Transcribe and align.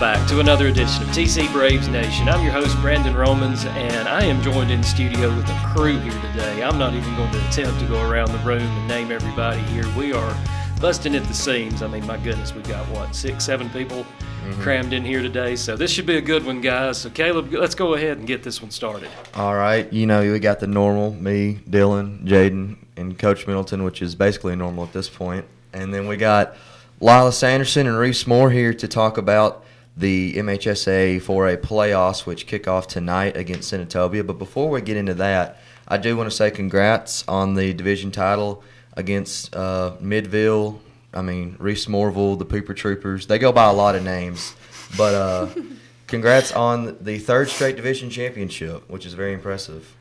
welcome 0.00 0.20
back 0.20 0.28
to 0.28 0.38
another 0.38 0.68
edition 0.68 1.02
of 1.02 1.08
TC 1.08 1.50
Braves 1.52 1.88
Nation. 1.88 2.28
I'm 2.28 2.44
your 2.44 2.52
host, 2.52 2.76
Brandon 2.80 3.16
Romans, 3.16 3.64
and 3.64 4.06
I 4.06 4.22
am 4.22 4.40
joined 4.42 4.70
in 4.70 4.80
studio 4.80 5.34
with 5.34 5.48
a 5.48 5.60
crew 5.74 5.98
here 5.98 6.12
today. 6.30 6.62
I'm 6.62 6.78
not 6.78 6.94
even 6.94 7.16
going 7.16 7.32
to 7.32 7.48
attempt 7.48 7.80
to 7.80 7.86
go 7.86 8.08
around 8.08 8.30
the 8.30 8.38
room 8.38 8.62
and 8.62 8.88
name 8.88 9.10
everybody 9.10 9.60
here. 9.72 9.84
We 9.96 10.12
are 10.12 10.36
busting 10.80 11.16
at 11.16 11.24
the 11.24 11.34
seams. 11.34 11.82
I 11.82 11.88
mean, 11.88 12.06
my 12.06 12.16
goodness, 12.16 12.54
we've 12.54 12.68
got 12.68 12.86
what, 12.90 13.16
six, 13.16 13.44
seven 13.44 13.68
people 13.70 14.04
mm-hmm. 14.04 14.62
crammed 14.62 14.92
in 14.92 15.04
here 15.04 15.20
today. 15.20 15.56
So 15.56 15.76
this 15.76 15.90
should 15.90 16.06
be 16.06 16.16
a 16.16 16.22
good 16.22 16.46
one, 16.46 16.60
guys. 16.60 16.98
So, 16.98 17.10
Caleb, 17.10 17.52
let's 17.52 17.74
go 17.74 17.94
ahead 17.94 18.18
and 18.18 18.26
get 18.26 18.44
this 18.44 18.62
one 18.62 18.70
started. 18.70 19.08
All 19.34 19.56
right. 19.56 19.92
You 19.92 20.06
know, 20.06 20.20
we 20.20 20.38
got 20.38 20.60
the 20.60 20.68
normal 20.68 21.12
me, 21.14 21.58
Dylan, 21.68 22.24
Jaden, 22.24 22.76
and 22.96 23.18
Coach 23.18 23.48
Middleton, 23.48 23.82
which 23.82 24.00
is 24.00 24.14
basically 24.14 24.54
normal 24.54 24.84
at 24.84 24.92
this 24.92 25.08
point. 25.08 25.44
And 25.72 25.92
then 25.92 26.06
we 26.06 26.16
got 26.16 26.54
Lila 27.00 27.32
Sanderson 27.32 27.88
and 27.88 27.98
Reese 27.98 28.28
Moore 28.28 28.52
here 28.52 28.72
to 28.74 28.86
talk 28.86 29.18
about 29.18 29.64
the 29.98 30.34
MHSA 30.34 31.16
4A 31.16 31.56
playoffs, 31.56 32.24
which 32.24 32.46
kick 32.46 32.68
off 32.68 32.86
tonight 32.86 33.36
against 33.36 33.72
Senatobia. 33.72 34.24
But 34.24 34.38
before 34.38 34.70
we 34.70 34.80
get 34.80 34.96
into 34.96 35.14
that, 35.14 35.60
I 35.88 35.96
do 35.96 36.16
want 36.16 36.30
to 36.30 36.36
say 36.36 36.50
congrats 36.50 37.24
on 37.26 37.54
the 37.54 37.74
division 37.74 38.12
title 38.12 38.62
against 38.94 39.54
uh, 39.56 39.96
Midville. 40.00 40.78
I 41.12 41.22
mean, 41.22 41.56
Reese 41.58 41.86
Mooreville, 41.86 42.38
the 42.38 42.46
Pooper 42.46 42.76
Troopers. 42.76 43.26
They 43.26 43.38
go 43.38 43.50
by 43.50 43.68
a 43.68 43.72
lot 43.72 43.96
of 43.96 44.04
names. 44.04 44.54
But 44.96 45.14
uh, 45.14 45.48
congrats 46.06 46.52
on 46.52 46.96
the 47.02 47.18
third 47.18 47.48
straight 47.48 47.74
division 47.74 48.08
championship, 48.08 48.88
which 48.88 49.04
is 49.04 49.14
very 49.14 49.32
impressive. 49.32 49.94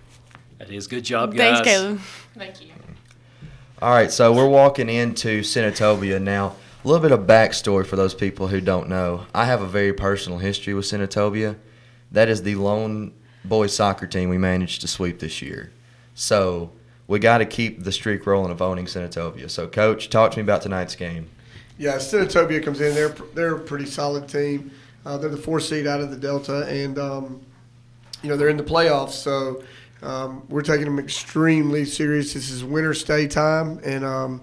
That 0.59 0.70
is 0.70 0.85
good 0.87 1.03
job, 1.03 1.35
guys. 1.35 1.55
Thanks, 1.55 1.67
Caleb. 1.67 1.99
Thank 2.35 2.61
you. 2.61 2.71
All 3.81 3.91
right, 3.91 4.11
so 4.11 4.34
we're 4.34 4.49
walking 4.49 4.89
into 4.89 5.41
Senatobia 5.41 6.21
now. 6.21 6.55
A 6.83 6.87
little 6.87 7.01
bit 7.01 7.11
of 7.11 7.27
backstory 7.27 7.85
for 7.85 7.95
those 7.95 8.13
people 8.13 8.47
who 8.47 8.61
don't 8.61 8.87
know. 8.87 9.25
I 9.33 9.45
have 9.45 9.61
a 9.61 9.67
very 9.67 9.93
personal 9.93 10.37
history 10.37 10.73
with 10.73 10.85
Senatobia. 10.85 11.55
That 12.11 12.29
is 12.29 12.43
the 12.43 12.55
lone 12.55 13.13
boys 13.43 13.75
soccer 13.75 14.05
team 14.05 14.29
we 14.29 14.37
managed 14.37 14.81
to 14.81 14.87
sweep 14.87 15.20
this 15.20 15.41
year. 15.41 15.71
So 16.13 16.71
we 17.07 17.20
got 17.20 17.39
to 17.39 17.45
keep 17.45 17.83
the 17.83 17.91
streak 17.91 18.25
rolling 18.27 18.51
of 18.51 18.61
owning 18.61 18.85
Senatobia. 18.85 19.49
So, 19.49 19.67
Coach, 19.67 20.09
talk 20.09 20.31
to 20.31 20.37
me 20.37 20.43
about 20.43 20.61
tonight's 20.61 20.95
game. 20.95 21.29
Yeah, 21.79 21.95
Senatobia 21.95 22.63
comes 22.63 22.79
in. 22.79 22.93
They're 22.93 23.15
they're 23.33 23.55
a 23.55 23.59
pretty 23.59 23.85
solid 23.85 24.27
team. 24.27 24.71
Uh, 25.05 25.17
they're 25.17 25.29
the 25.29 25.37
four 25.37 25.59
seed 25.59 25.87
out 25.87 26.01
of 26.01 26.09
the 26.09 26.17
Delta, 26.17 26.65
and 26.67 26.98
um, 26.98 27.41
you 28.23 28.29
know 28.29 28.37
they're 28.37 28.49
in 28.49 28.57
the 28.57 28.63
playoffs. 28.63 29.11
So 29.11 29.63
um, 30.01 30.43
we're 30.49 30.63
taking 30.63 30.85
them 30.85 30.99
extremely 30.99 31.85
serious. 31.85 32.33
This 32.33 32.49
is 32.49 32.63
winter 32.63 32.93
stay 32.93 33.27
time, 33.27 33.79
and 33.83 34.03
um, 34.03 34.41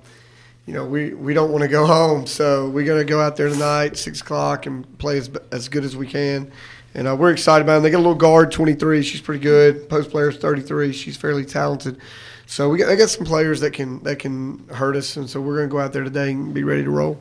you 0.67 0.73
know, 0.73 0.85
we, 0.85 1.13
we 1.15 1.35
don't 1.35 1.51
want 1.51 1.63
to 1.63 1.69
go 1.69 1.87
home. 1.87 2.27
So 2.27 2.69
we're 2.69 2.87
going 2.87 3.01
to 3.01 3.05
go 3.05 3.21
out 3.21 3.37
there 3.37 3.49
tonight, 3.49 3.97
6 3.97 4.21
o'clock, 4.21 4.67
and 4.67 4.99
play 4.99 5.19
as, 5.19 5.31
as 5.53 5.69
good 5.69 5.85
as 5.85 5.97
we 5.97 6.07
can. 6.07 6.51
And 6.95 7.09
uh, 7.09 7.17
we're 7.17 7.33
excited 7.33 7.65
about 7.65 7.75
them. 7.75 7.83
They 7.83 7.91
got 7.91 7.99
a 7.99 8.07
little 8.07 8.15
guard, 8.15 8.51
23. 8.53 9.03
She's 9.03 9.21
pretty 9.21 9.43
good. 9.43 9.89
Post 9.89 10.11
player's 10.11 10.39
33. 10.39 10.93
She's 10.93 11.17
fairly 11.17 11.45
talented. 11.45 12.01
So 12.47 12.69
we 12.69 12.79
got, 12.79 12.87
they 12.87 12.97
got 12.97 13.11
some 13.11 13.27
players 13.27 13.61
that 13.61 13.73
can 13.73 14.03
that 14.03 14.19
can 14.19 14.69
hurt 14.69 14.97
us, 14.97 15.17
and 15.17 15.29
so 15.29 15.41
we're 15.41 15.57
going 15.57 15.69
to 15.69 15.73
go 15.73 15.81
out 15.81 15.93
there 15.93 16.05
today 16.05 16.31
and 16.31 16.53
be 16.53 16.63
ready 16.63 16.85
to 16.85 16.91
roll. 16.91 17.19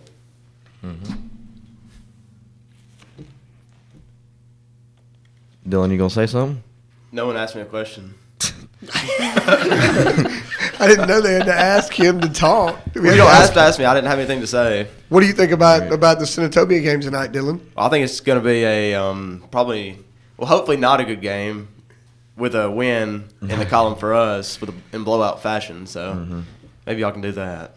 Mm-hmm. 0.84 1.14
Dylan, 5.68 5.92
you 5.92 5.98
gonna 5.98 6.10
say 6.10 6.28
something? 6.28 6.62
No 7.14 7.26
one 7.26 7.38
asked 7.38 7.56
me 7.56 7.62
a 7.62 7.66
question. 7.66 8.16
I 10.84 10.88
didn't 10.88 11.08
know 11.08 11.22
they 11.22 11.34
had 11.36 11.46
to 11.46 11.54
ask 11.54 11.94
him 11.94 12.20
to 12.20 12.30
talk. 12.30 12.80
We 12.96 13.10
you 13.10 13.16
don't 13.16 13.30
have 13.30 13.54
to 13.54 13.60
ask 13.60 13.80
me. 13.80 13.86
I 13.86 13.94
didn't 13.94 14.08
have 14.08 14.20
anything 14.20 14.42
to 14.42 14.48
say. 14.48 14.88
What 15.10 15.22
do 15.22 15.28
you 15.28 15.34
think 15.34 15.52
about 15.52 15.82
right. 15.82 15.94
about 15.94 16.20
the 16.20 16.26
Senatobia 16.26 16.84
game 16.84 17.02
tonight, 17.02 17.32
Dylan? 17.32 17.60
Well, 17.76 17.88
I 17.88 17.90
think 17.90 18.04
it's 18.04 18.20
going 18.20 18.40
to 18.40 18.46
be 18.46 18.64
a 18.64 18.94
um, 18.96 19.44
probably 19.50 19.98
well, 20.38 20.48
hopefully 20.48 20.78
not 20.78 21.00
a 21.00 21.06
good 21.06 21.22
game 21.22 21.70
with 22.36 22.56
a 22.56 22.70
win 22.70 23.30
in 23.42 23.60
the 23.60 23.66
column 23.66 23.96
for 23.98 24.14
us 24.14 24.60
with 24.60 24.70
a, 24.70 24.96
in 24.96 25.04
blowout 25.04 25.42
fashion. 25.42 25.88
So 25.88 26.14
mm-hmm. 26.14 26.42
maybe 26.86 27.02
y'all 27.02 27.12
can 27.12 27.22
do 27.22 27.32
that. 27.34 27.76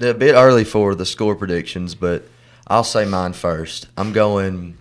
a 0.00 0.14
bit 0.14 0.34
early 0.34 0.64
for 0.64 0.94
the 0.94 1.06
score 1.06 1.34
predictions, 1.34 1.94
but 1.94 2.28
I'll 2.66 2.84
say 2.84 3.04
mine 3.04 3.32
first. 3.32 3.88
I'm 3.96 4.12
going 4.12 4.76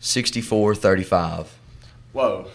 64-35. 0.00 1.46
Whoa. 2.12 2.48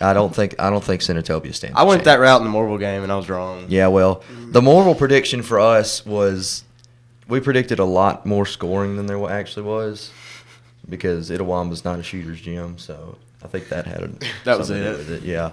I 0.00 0.12
don't 0.12 0.34
think 0.34 0.54
I 0.58 0.70
don't 0.70 0.82
think 0.82 1.02
Senatobia 1.02 1.54
stands. 1.54 1.76
I 1.76 1.82
went 1.84 2.04
that 2.04 2.20
route 2.20 2.40
in 2.40 2.50
the 2.50 2.56
Mooreville 2.56 2.78
game 2.78 3.02
and 3.02 3.12
I 3.12 3.16
was 3.16 3.28
wrong. 3.28 3.66
Yeah, 3.68 3.88
well, 3.88 4.22
the 4.30 4.60
Mooreville 4.60 4.98
prediction 4.98 5.42
for 5.42 5.60
us 5.60 6.04
was 6.06 6.64
we 7.28 7.40
predicted 7.40 7.78
a 7.78 7.84
lot 7.84 8.26
more 8.26 8.46
scoring 8.46 8.96
than 8.96 9.06
there 9.06 9.30
actually 9.30 9.64
was 9.64 10.10
because 10.88 11.30
Itawamba's 11.30 11.84
not 11.84 11.98
a 11.98 12.02
shooter's 12.02 12.40
gym, 12.40 12.78
so 12.78 13.16
I 13.42 13.48
think 13.48 13.68
that 13.68 13.86
had 13.86 14.02
a, 14.02 14.10
that 14.44 14.58
was 14.58 14.70
it. 14.70 14.98
With 14.98 15.10
it. 15.10 15.22
Yeah. 15.22 15.52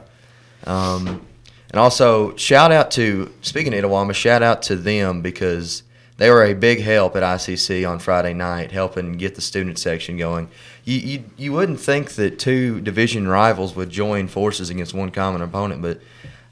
Um, 0.65 1.25
and 1.71 1.79
also 1.79 2.35
shout 2.35 2.71
out 2.71 2.91
to 2.91 3.31
speaking 3.41 3.73
of 3.73 3.83
Itawamba, 3.83 4.13
shout 4.13 4.43
out 4.43 4.61
to 4.63 4.75
them 4.75 5.21
because 5.21 5.83
they 6.19 6.29
were 6.29 6.43
a 6.43 6.53
big 6.53 6.81
help 6.81 7.15
at 7.15 7.23
ICC 7.23 7.89
on 7.89 7.97
Friday 7.97 8.33
night, 8.33 8.71
helping 8.71 9.13
get 9.13 9.33
the 9.33 9.41
student 9.41 9.79
section 9.79 10.17
going 10.17 10.49
you, 10.89 10.97
you 10.97 11.23
you 11.37 11.53
wouldn't 11.53 11.79
think 11.79 12.13
that 12.13 12.39
two 12.39 12.81
division 12.81 13.27
rivals 13.27 13.75
would 13.75 13.89
join 13.89 14.27
forces 14.27 14.69
against 14.69 14.93
one 14.93 15.11
common 15.11 15.41
opponent, 15.41 15.81
but 15.81 16.01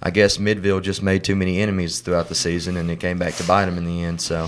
I 0.02 0.12
guess 0.12 0.38
Midville 0.38 0.82
just 0.82 1.02
made 1.02 1.24
too 1.24 1.36
many 1.36 1.60
enemies 1.60 2.02
throughout 2.02 2.30
the 2.30 2.36
season, 2.36 2.78
and 2.78 2.90
it 2.92 3.00
came 3.00 3.18
back 3.18 3.34
to 3.36 3.44
bite 3.44 3.66
them 3.66 3.80
in 3.80 3.86
the 3.86 4.04
end. 4.04 4.22
So, 4.22 4.48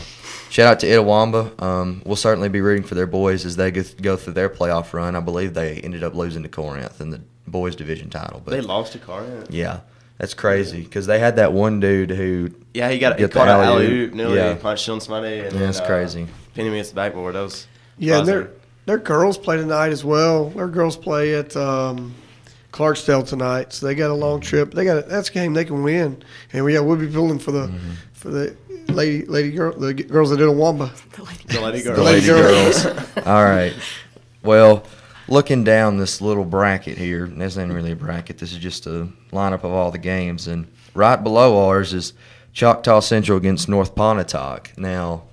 shout 0.49 0.67
out 0.67 0.79
to 0.81 0.87
Itawamba. 0.87 1.59
Um, 1.61 2.03
we'll 2.05 2.15
certainly 2.15 2.49
be 2.49 2.61
rooting 2.61 2.85
for 2.85 2.93
their 2.93 3.07
boys 3.07 3.45
as 3.45 3.55
they 3.55 3.71
go, 3.71 3.83
go 3.99 4.15
through 4.15 4.33
their 4.33 4.49
playoff 4.49 4.93
run. 4.93 5.15
I 5.15 5.21
believe 5.21 5.55
they 5.55 5.77
ended 5.77 6.03
up 6.03 6.13
losing 6.13 6.43
to 6.43 6.49
Corinth 6.49 7.01
in 7.01 7.09
the 7.09 7.21
boys 7.47 7.75
division 7.75 8.11
title. 8.11 8.43
But 8.45 8.51
they 8.51 8.61
lost 8.61 8.91
to 8.93 8.99
Corinth. 8.99 9.49
Yeah. 9.49 9.79
That's 10.19 10.33
crazy 10.33 10.83
because 10.83 11.07
they 11.07 11.17
had 11.17 11.37
that 11.37 11.53
one 11.53 11.79
dude 11.79 12.11
who. 12.11 12.51
Yeah, 12.73 12.89
he 12.89 12.99
got 12.99 13.17
he 13.17 13.27
caught 13.27 13.47
an 13.47 13.63
alley 13.63 13.87
oop, 13.87 14.13
nearly 14.13 14.35
yeah. 14.35 14.53
punched 14.55 14.87
on 14.89 14.99
somebody. 14.99 15.39
And 15.39 15.53
yeah, 15.53 15.59
that's 15.59 15.79
uh, 15.79 15.85
crazy. 15.87 16.27
Pinning 16.53 16.73
me 16.73 16.77
against 16.77 16.91
the 16.91 16.97
backboard. 16.97 17.35
That 17.35 17.41
was. 17.41 17.67
Yeah, 17.97 18.19
and 18.19 18.27
they're 18.27 18.51
their 18.85 18.97
girls 18.97 19.37
play 19.37 19.55
tonight 19.55 19.91
as 19.91 20.03
well. 20.03 20.49
Their 20.49 20.67
girls 20.67 20.97
play 20.97 21.35
at 21.35 21.55
um, 21.55 22.13
Clarksdale 22.73 23.25
tonight, 23.27 23.71
so 23.71 23.85
they 23.85 23.95
got 23.95 24.09
a 24.09 24.13
long 24.13 24.41
trip. 24.41 24.73
They 24.73 24.83
got 24.83 24.97
a, 24.97 25.01
that's 25.03 25.29
a 25.29 25.31
game 25.31 25.53
they 25.53 25.63
can 25.63 25.83
win, 25.83 26.21
and 26.51 26.65
we 26.65 26.73
yeah, 26.73 26.81
we'll 26.81 26.97
be 26.97 27.07
pulling 27.07 27.39
for 27.39 27.51
the 27.51 27.67
mm-hmm. 27.67 27.91
for 28.11 28.29
the 28.29 28.57
lady 28.89 29.25
lady 29.25 29.51
girl 29.51 29.71
the 29.71 29.93
girls 29.93 30.31
that 30.31 30.37
did 30.37 30.49
a 30.49 30.51
wamba. 30.51 30.91
The 31.15 31.23
lady, 31.23 31.43
the 31.47 31.61
lady 31.61 31.81
girls. 31.81 31.97
The 31.97 32.03
lady 32.03 32.25
girls. 32.25 32.85
All 33.25 33.45
right. 33.45 33.73
Well, 34.43 34.83
looking 35.29 35.63
down 35.63 35.97
this 35.97 36.21
little 36.21 36.43
bracket 36.43 36.97
here, 36.97 37.27
this 37.27 37.57
ain't 37.57 37.71
really 37.71 37.91
a 37.91 37.95
bracket. 37.95 38.37
This 38.37 38.51
is 38.51 38.57
just 38.57 38.87
a 38.87 39.07
lineup 39.31 39.63
of 39.63 39.65
all 39.65 39.91
the 39.91 39.97
games, 39.97 40.47
and 40.47 40.67
right 40.93 41.21
below 41.21 41.67
ours 41.67 41.93
is 41.93 42.13
Choctaw 42.53 42.99
Central 42.99 43.37
against 43.37 43.69
North 43.69 43.95
Pontotoc. 43.95 44.71
Now, 44.77 45.23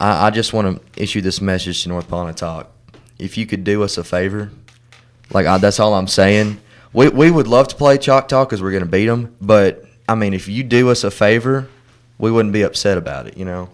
I, 0.00 0.28
I 0.28 0.30
just 0.30 0.52
want 0.52 0.80
to 0.94 1.02
issue 1.02 1.20
this 1.20 1.40
message 1.40 1.82
to 1.82 1.88
North 1.88 2.08
Pontotoc. 2.08 2.70
If 3.18 3.36
you 3.36 3.46
could 3.46 3.64
do 3.64 3.82
us 3.82 3.98
a 3.98 4.04
favor, 4.04 4.50
like 5.30 5.46
I, 5.46 5.58
that's 5.58 5.80
all 5.80 5.94
I'm 5.94 6.08
saying. 6.08 6.60
We 6.92 7.08
we 7.08 7.30
would 7.30 7.48
love 7.48 7.68
to 7.68 7.76
play 7.76 7.98
Choctaw 7.98 8.44
because 8.44 8.62
we're 8.62 8.70
going 8.70 8.84
to 8.84 8.88
beat 8.88 9.06
them. 9.06 9.34
But 9.40 9.84
I 10.08 10.14
mean, 10.14 10.32
if 10.32 10.48
you 10.48 10.62
do 10.62 10.90
us 10.90 11.04
a 11.04 11.10
favor, 11.10 11.68
we 12.18 12.30
wouldn't 12.30 12.52
be 12.52 12.62
upset 12.62 12.96
about 12.96 13.26
it. 13.26 13.36
You 13.36 13.44
know. 13.44 13.70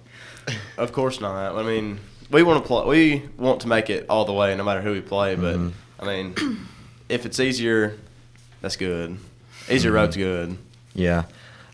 Of 0.77 0.93
course 0.93 1.21
not. 1.21 1.55
I 1.57 1.63
mean, 1.63 2.01
we 2.31 2.43
want 2.43 2.63
to 2.63 2.67
play. 2.67 2.87
We 2.87 3.23
want 3.37 3.61
to 3.61 3.69
make 3.69 3.91
it 3.91 4.07
all 4.09 4.25
the 4.25 4.33
way, 4.33 4.55
no 4.57 4.65
matter 4.65 4.81
who 4.81 4.93
we 4.93 5.01
play. 5.01 5.35
But 5.35 5.57
mm-hmm. 5.57 6.03
I 6.03 6.07
mean, 6.07 6.67
if 7.09 7.27
it's 7.27 7.41
easier, 7.41 7.99
that's 8.61 8.77
good. 8.77 9.19
Easier 9.69 9.91
mm-hmm. 9.91 9.97
road's 9.97 10.17
good. 10.17 10.59
Yeah. 10.95 11.25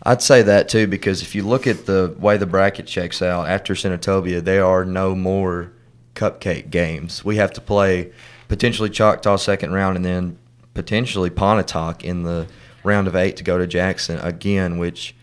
I'd 0.03 0.21
say 0.21 0.41
that 0.41 0.67
too 0.67 0.87
because 0.87 1.21
if 1.21 1.35
you 1.35 1.43
look 1.43 1.67
at 1.67 1.85
the 1.85 2.15
way 2.17 2.37
the 2.37 2.47
bracket 2.47 2.87
checks 2.87 3.21
out 3.21 3.47
after 3.47 3.75
Senatobia, 3.75 4.43
there 4.43 4.65
are 4.65 4.83
no 4.83 5.15
more 5.15 5.71
cupcake 6.15 6.71
games. 6.71 7.23
We 7.23 7.35
have 7.35 7.53
to 7.53 7.61
play 7.61 8.11
potentially 8.47 8.89
Choctaw 8.89 9.37
second 9.37 9.73
round 9.73 9.95
and 9.97 10.05
then 10.05 10.37
potentially 10.73 11.29
Pontotoc 11.29 12.03
in 12.03 12.23
the 12.23 12.47
round 12.83 13.07
of 13.07 13.15
eight 13.15 13.37
to 13.37 13.43
go 13.43 13.57
to 13.57 13.67
Jackson 13.67 14.19
again, 14.19 14.79
which 14.79 15.15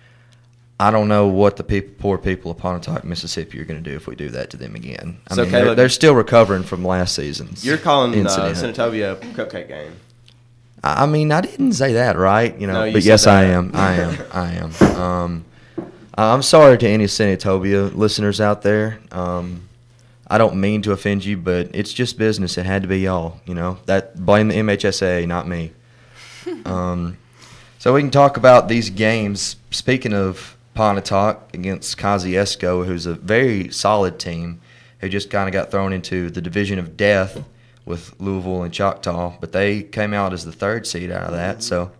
I 0.80 0.92
don't 0.92 1.08
know 1.08 1.26
what 1.26 1.56
the 1.56 1.64
people, 1.64 1.94
poor 1.98 2.18
people 2.18 2.52
of 2.52 2.58
Pontotoc, 2.58 3.04
Mississippi, 3.04 3.60
are 3.60 3.64
going 3.64 3.82
to 3.82 3.90
do 3.90 3.96
if 3.96 4.06
we 4.06 4.14
do 4.14 4.28
that 4.30 4.50
to 4.50 4.56
them 4.56 4.76
again. 4.76 5.18
I 5.28 5.34
so 5.34 5.42
mean, 5.42 5.50
Caleb, 5.50 5.66
they're, 5.66 5.74
they're, 5.74 5.88
still 5.88 6.14
recovering 6.14 6.62
from 6.62 6.84
last 6.84 7.16
season's. 7.16 7.64
You're 7.64 7.78
calling 7.78 8.26
uh, 8.26 8.30
Senatobia 8.30 9.12
a 9.12 9.16
cupcake 9.16 9.68
game. 9.68 9.92
I 10.84 11.06
mean, 11.06 11.32
I 11.32 11.40
didn't 11.40 11.72
say 11.72 11.94
that, 11.94 12.16
right? 12.16 12.56
You 12.58 12.68
know, 12.68 12.74
no, 12.74 12.84
you 12.84 12.92
but 12.92 13.02
yes, 13.02 13.24
that. 13.24 13.34
I 13.34 13.44
am. 13.44 13.72
I 13.74 13.94
am. 13.94 14.26
I 14.32 14.52
am. 14.52 15.00
Um, 15.00 15.44
I'm 16.14 16.42
sorry 16.42 16.78
to 16.78 16.88
any 16.88 17.04
Senatobia 17.06 17.94
listeners 17.94 18.40
out 18.40 18.62
there. 18.62 19.00
Um, 19.10 19.68
I 20.28 20.38
don't 20.38 20.56
mean 20.60 20.82
to 20.82 20.92
offend 20.92 21.24
you, 21.24 21.36
but 21.36 21.70
it's 21.74 21.92
just 21.92 22.18
business. 22.18 22.58
It 22.58 22.66
had 22.66 22.82
to 22.82 22.88
be 22.88 23.00
y'all. 23.00 23.40
You 23.46 23.54
know 23.54 23.78
that 23.86 24.24
blame 24.24 24.48
the 24.48 24.56
MHSA, 24.56 25.26
not 25.26 25.48
me. 25.48 25.72
um, 26.64 27.18
so 27.78 27.94
we 27.94 28.00
can 28.00 28.10
talk 28.10 28.36
about 28.36 28.68
these 28.68 28.90
games. 28.90 29.56
Speaking 29.70 30.12
of 30.12 30.56
Pontotoc 30.78 31.52
against 31.54 31.98
Kosciusko, 31.98 32.86
who's 32.86 33.04
a 33.04 33.14
very 33.14 33.68
solid 33.68 34.20
team, 34.20 34.60
who 35.00 35.08
just 35.08 35.28
kind 35.28 35.48
of 35.48 35.52
got 35.52 35.72
thrown 35.72 35.92
into 35.92 36.30
the 36.30 36.40
division 36.40 36.78
of 36.78 36.96
death 36.96 37.42
with 37.84 38.14
Louisville 38.20 38.62
and 38.62 38.72
Choctaw, 38.72 39.36
but 39.40 39.50
they 39.50 39.82
came 39.82 40.14
out 40.14 40.32
as 40.32 40.44
the 40.44 40.52
third 40.52 40.86
seed 40.86 41.10
out 41.10 41.24
of 41.24 41.32
that. 41.32 41.64
So 41.64 41.90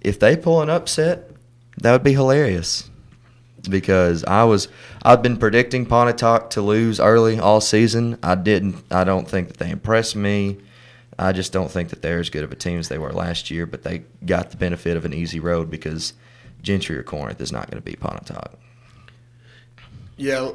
if 0.00 0.20
they 0.20 0.36
pull 0.36 0.62
an 0.62 0.70
upset, 0.70 1.32
that 1.78 1.90
would 1.90 2.04
be 2.04 2.12
hilarious. 2.12 2.88
Because 3.68 4.22
I 4.22 4.44
was, 4.44 4.68
I've 5.02 5.22
been 5.22 5.36
predicting 5.36 5.84
Pontotoc 5.84 6.50
to 6.50 6.62
lose 6.62 7.00
early 7.00 7.40
all 7.40 7.60
season. 7.60 8.20
I 8.22 8.36
didn't. 8.36 8.84
I 8.88 9.02
don't 9.02 9.28
think 9.28 9.48
that 9.48 9.56
they 9.56 9.70
impressed 9.70 10.14
me. 10.14 10.58
I 11.18 11.32
just 11.32 11.52
don't 11.52 11.72
think 11.72 11.88
that 11.88 12.02
they're 12.02 12.20
as 12.20 12.30
good 12.30 12.44
of 12.44 12.52
a 12.52 12.56
team 12.56 12.78
as 12.78 12.88
they 12.88 12.98
were 12.98 13.12
last 13.12 13.50
year. 13.50 13.66
But 13.66 13.82
they 13.82 14.04
got 14.24 14.52
the 14.52 14.56
benefit 14.56 14.96
of 14.96 15.04
an 15.04 15.12
easy 15.12 15.40
road 15.40 15.72
because 15.72 16.12
Gentry 16.62 16.96
or 16.96 17.02
Corinth 17.02 17.40
is 17.40 17.52
not 17.52 17.70
going 17.70 17.82
to 17.82 17.84
beat 17.84 18.00
Pontotoc. 18.00 18.54
Yeah, 20.16 20.50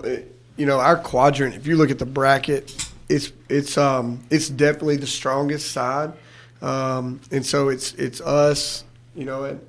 you 0.55 0.65
know 0.65 0.79
our 0.79 0.97
quadrant. 0.97 1.55
If 1.55 1.67
you 1.67 1.75
look 1.75 1.91
at 1.91 1.99
the 1.99 2.05
bracket, 2.05 2.89
it's 3.09 3.31
it's 3.49 3.77
um 3.77 4.23
it's 4.29 4.49
definitely 4.49 4.97
the 4.97 5.07
strongest 5.07 5.71
side, 5.71 6.13
um, 6.61 7.21
and 7.31 7.45
so 7.45 7.69
it's 7.69 7.93
it's 7.93 8.21
us. 8.21 8.83
You 9.15 9.25
know, 9.25 9.43
and 9.45 9.67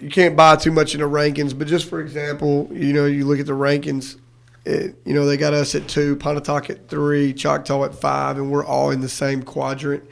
you 0.00 0.10
can't 0.10 0.36
buy 0.36 0.56
too 0.56 0.70
much 0.70 0.94
in 0.94 1.00
the 1.00 1.06
rankings. 1.06 1.58
But 1.58 1.66
just 1.66 1.88
for 1.88 2.00
example, 2.00 2.68
you 2.72 2.92
know, 2.92 3.06
you 3.06 3.24
look 3.24 3.40
at 3.40 3.46
the 3.46 3.52
rankings. 3.52 4.18
It, 4.64 4.96
you 5.04 5.14
know, 5.14 5.24
they 5.24 5.38
got 5.38 5.54
us 5.54 5.74
at 5.74 5.88
two, 5.88 6.16
Pontotoc 6.16 6.68
at 6.68 6.88
three, 6.88 7.32
Choctaw 7.32 7.84
at 7.84 7.94
five, 7.94 8.36
and 8.36 8.50
we're 8.50 8.64
all 8.64 8.90
in 8.90 9.00
the 9.00 9.08
same 9.08 9.42
quadrant. 9.42 10.04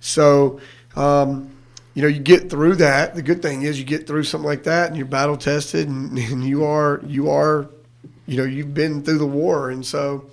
So, 0.00 0.60
um, 0.96 1.50
you 1.94 2.02
know, 2.02 2.08
you 2.08 2.20
get 2.20 2.50
through 2.50 2.76
that. 2.76 3.14
The 3.14 3.22
good 3.22 3.42
thing 3.42 3.62
is 3.62 3.78
you 3.78 3.84
get 3.84 4.06
through 4.06 4.24
something 4.24 4.46
like 4.46 4.64
that, 4.64 4.88
and 4.88 4.96
you're 4.96 5.06
battle 5.06 5.36
tested, 5.36 5.88
and, 5.88 6.16
and 6.18 6.44
you 6.44 6.64
are 6.64 7.00
you 7.06 7.30
are, 7.30 7.68
you 8.26 8.36
know, 8.36 8.44
you've 8.44 8.74
been 8.74 9.02
through 9.02 9.18
the 9.18 9.26
war, 9.26 9.70
and 9.70 9.84
so 9.84 10.26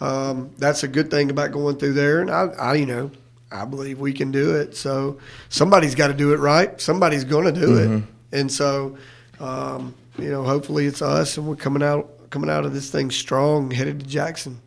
um, 0.00 0.50
that's 0.58 0.82
a 0.82 0.88
good 0.88 1.10
thing 1.10 1.30
about 1.30 1.52
going 1.52 1.76
through 1.76 1.94
there. 1.94 2.20
And 2.20 2.30
I, 2.30 2.46
I, 2.58 2.74
you 2.74 2.86
know, 2.86 3.10
I 3.50 3.64
believe 3.64 3.98
we 3.98 4.12
can 4.12 4.30
do 4.32 4.56
it. 4.56 4.76
So 4.76 5.18
somebody's 5.48 5.94
got 5.94 6.08
to 6.08 6.14
do 6.14 6.32
it 6.32 6.38
right. 6.38 6.80
Somebody's 6.80 7.24
going 7.24 7.52
to 7.52 7.60
do 7.60 7.76
it, 7.76 8.38
and 8.38 8.50
so 8.50 8.96
um, 9.40 9.94
you 10.18 10.30
know, 10.30 10.42
hopefully 10.42 10.86
it's 10.86 11.02
us, 11.02 11.36
and 11.36 11.46
we're 11.46 11.56
coming 11.56 11.82
out 11.82 12.10
coming 12.30 12.50
out 12.50 12.64
of 12.64 12.74
this 12.74 12.90
thing 12.90 13.10
strong, 13.10 13.70
headed 13.70 14.00
to 14.00 14.06
Jackson. 14.06 14.60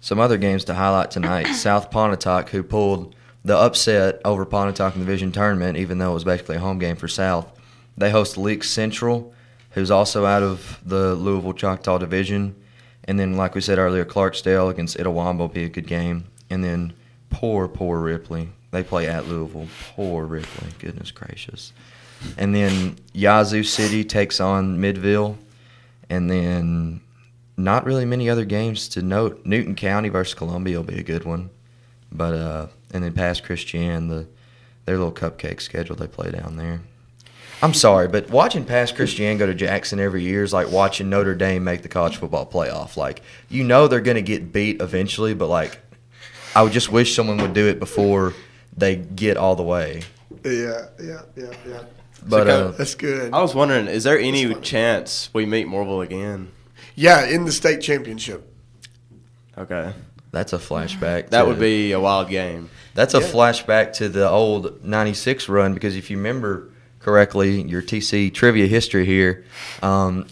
Some 0.00 0.20
other 0.20 0.36
games 0.38 0.64
to 0.66 0.74
highlight 0.74 1.10
tonight: 1.10 1.46
South 1.54 1.90
Pontotoc, 1.90 2.50
who 2.50 2.62
pulled 2.62 3.14
the 3.48 3.56
upset 3.56 4.20
over 4.24 4.44
Pontotoc 4.44 4.94
in 4.94 5.00
the 5.00 5.06
division 5.06 5.32
tournament, 5.32 5.78
even 5.78 5.98
though 5.98 6.10
it 6.10 6.14
was 6.14 6.24
basically 6.24 6.56
a 6.56 6.60
home 6.60 6.78
game 6.78 6.96
for 6.96 7.08
South. 7.08 7.50
They 7.96 8.10
host 8.10 8.36
Leake 8.36 8.62
Central, 8.62 9.32
who's 9.70 9.90
also 9.90 10.26
out 10.26 10.42
of 10.42 10.78
the 10.84 11.14
Louisville 11.14 11.54
Choctaw 11.54 11.98
division. 11.98 12.54
And 13.04 13.18
then, 13.18 13.38
like 13.38 13.54
we 13.54 13.62
said 13.62 13.78
earlier, 13.78 14.04
Clarksdale 14.04 14.70
against 14.70 14.98
Itawamba 14.98 15.38
will 15.38 15.48
be 15.48 15.64
a 15.64 15.68
good 15.70 15.86
game. 15.86 16.24
And 16.50 16.62
then, 16.62 16.92
poor, 17.30 17.68
poor 17.68 17.98
Ripley. 18.00 18.50
They 18.70 18.82
play 18.82 19.08
at 19.08 19.26
Louisville. 19.26 19.68
Poor 19.96 20.26
Ripley. 20.26 20.68
Goodness 20.78 21.10
gracious. 21.10 21.72
And 22.36 22.54
then 22.54 22.96
Yazoo 23.14 23.62
City 23.62 24.04
takes 24.04 24.40
on 24.40 24.78
Midville. 24.78 25.38
And 26.10 26.30
then 26.30 27.00
not 27.56 27.86
really 27.86 28.04
many 28.04 28.28
other 28.28 28.44
games 28.44 28.88
to 28.90 29.02
note. 29.02 29.40
Newton 29.44 29.74
County 29.74 30.10
versus 30.10 30.34
Columbia 30.34 30.76
will 30.76 30.84
be 30.84 30.98
a 30.98 31.02
good 31.02 31.24
one, 31.24 31.50
but 32.12 32.34
uh, 32.34 32.66
and 32.92 33.04
then 33.04 33.12
Pass 33.12 33.40
Christian, 33.40 34.08
the 34.08 34.26
their 34.84 34.96
little 34.96 35.12
cupcake 35.12 35.60
schedule 35.60 35.96
they 35.96 36.06
play 36.06 36.30
down 36.30 36.56
there. 36.56 36.80
I'm 37.60 37.74
sorry, 37.74 38.08
but 38.08 38.30
watching 38.30 38.64
Pass 38.64 38.92
Christian 38.92 39.36
go 39.36 39.46
to 39.46 39.54
Jackson 39.54 39.98
every 39.98 40.22
year 40.22 40.44
is 40.44 40.52
like 40.52 40.70
watching 40.70 41.10
Notre 41.10 41.34
Dame 41.34 41.64
make 41.64 41.82
the 41.82 41.88
college 41.88 42.16
football 42.16 42.46
playoff. 42.46 42.96
Like 42.96 43.22
you 43.48 43.64
know 43.64 43.88
they're 43.88 44.00
going 44.00 44.16
to 44.16 44.22
get 44.22 44.52
beat 44.52 44.80
eventually, 44.80 45.34
but 45.34 45.48
like 45.48 45.78
I 46.54 46.62
would 46.62 46.72
just 46.72 46.90
wish 46.90 47.14
someone 47.14 47.38
would 47.38 47.54
do 47.54 47.66
it 47.66 47.78
before 47.78 48.34
they 48.76 48.96
get 48.96 49.36
all 49.36 49.56
the 49.56 49.62
way. 49.62 50.02
Yeah, 50.44 50.86
yeah, 51.00 51.22
yeah, 51.36 51.52
yeah. 51.66 51.82
But 52.26 52.46
kind 52.46 52.50
uh, 52.50 52.70
That's 52.72 52.94
good. 52.94 53.32
I 53.32 53.40
was 53.40 53.54
wondering, 53.54 53.86
is 53.86 54.04
there 54.04 54.18
any 54.18 54.54
chance 54.56 55.30
we 55.32 55.46
meet 55.46 55.66
Mooreville 55.66 56.04
again? 56.04 56.50
Yeah, 56.94 57.26
in 57.26 57.44
the 57.44 57.52
state 57.52 57.80
championship. 57.80 58.52
Okay, 59.56 59.92
that's 60.30 60.52
a 60.52 60.58
flashback. 60.58 61.30
that 61.30 61.42
to- 61.42 61.48
would 61.48 61.58
be 61.60 61.92
a 61.92 62.00
wild 62.00 62.28
game. 62.28 62.70
That's 62.94 63.14
a 63.14 63.20
flashback 63.20 63.92
to 63.94 64.08
the 64.08 64.28
old 64.28 64.84
96 64.84 65.48
run 65.48 65.72
because 65.74 65.94
if 65.96 66.10
you 66.10 66.16
remember 66.16 66.68
correctly, 66.98 67.62
your 67.62 67.80
TC 67.80 68.32
trivia 68.34 68.66
history 68.66 69.06
here, 69.06 69.44
um, 69.82 70.26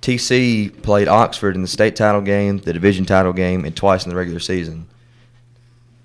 TC 0.00 0.70
played 0.82 1.06
Oxford 1.06 1.54
in 1.54 1.62
the 1.62 1.68
state 1.68 1.94
title 1.94 2.22
game, 2.22 2.58
the 2.58 2.72
division 2.72 3.04
title 3.04 3.32
game, 3.32 3.64
and 3.64 3.76
twice 3.76 4.04
in 4.04 4.10
the 4.10 4.16
regular 4.16 4.40
season. 4.40 4.86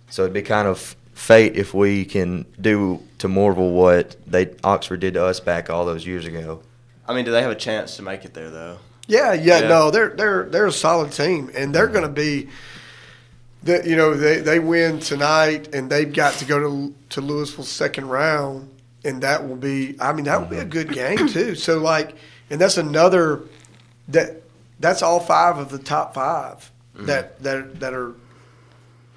So 0.09 0.23
it'd 0.23 0.33
be 0.33 0.41
kind 0.41 0.67
of 0.67 0.95
fate 1.13 1.55
if 1.55 1.73
we 1.73 2.05
can 2.05 2.45
do 2.61 3.01
to 3.19 3.27
Mooreville 3.27 3.73
what 3.73 4.15
they 4.27 4.53
Oxford 4.63 4.99
did 4.99 5.15
to 5.15 5.23
us 5.23 5.39
back 5.39 5.69
all 5.69 5.85
those 5.85 6.05
years 6.05 6.25
ago. 6.25 6.61
I 7.07 7.13
mean, 7.15 7.25
do 7.25 7.31
they 7.31 7.41
have 7.41 7.51
a 7.51 7.55
chance 7.55 7.95
to 7.95 8.01
make 8.03 8.23
it 8.25 8.33
there 8.33 8.49
though? 8.51 8.77
Yeah, 9.07 9.33
yeah, 9.33 9.61
Yeah. 9.61 9.67
no, 9.67 9.89
they're 9.89 10.09
they're 10.09 10.43
they're 10.43 10.67
a 10.67 10.71
solid 10.71 11.11
team, 11.13 11.49
and 11.55 11.73
they're 11.73 11.87
going 11.87 12.03
to 12.05 12.11
be. 12.13 12.49
The, 13.63 13.81
you 13.85 13.95
know 13.95 14.13
they, 14.13 14.39
they 14.39 14.59
win 14.59 14.99
tonight, 14.99 15.73
and 15.73 15.89
they've 15.89 16.11
got 16.11 16.35
to 16.35 16.45
go 16.45 16.59
to 16.59 16.95
to 17.09 17.21
Louisville's 17.21 17.69
second 17.69 18.07
round, 18.09 18.69
and 19.03 19.21
that 19.23 19.47
will 19.47 19.55
be. 19.55 19.95
I 19.99 20.13
mean, 20.13 20.25
that 20.25 20.39
will 20.39 20.47
be 20.47 20.57
a 20.57 20.65
good 20.65 20.93
game 20.93 21.27
too. 21.27 21.55
So 21.55 21.79
like, 21.79 22.15
and 22.49 22.61
that's 22.61 22.77
another 22.77 23.43
that 24.07 24.43
that's 24.79 25.01
all 25.01 25.19
five 25.19 25.57
of 25.57 25.69
the 25.69 25.79
top 25.79 26.13
5 26.13 26.71
mm-hmm. 26.95 27.05
that 27.07 27.41
that 27.43 27.79
that 27.79 27.93
are 27.93 28.13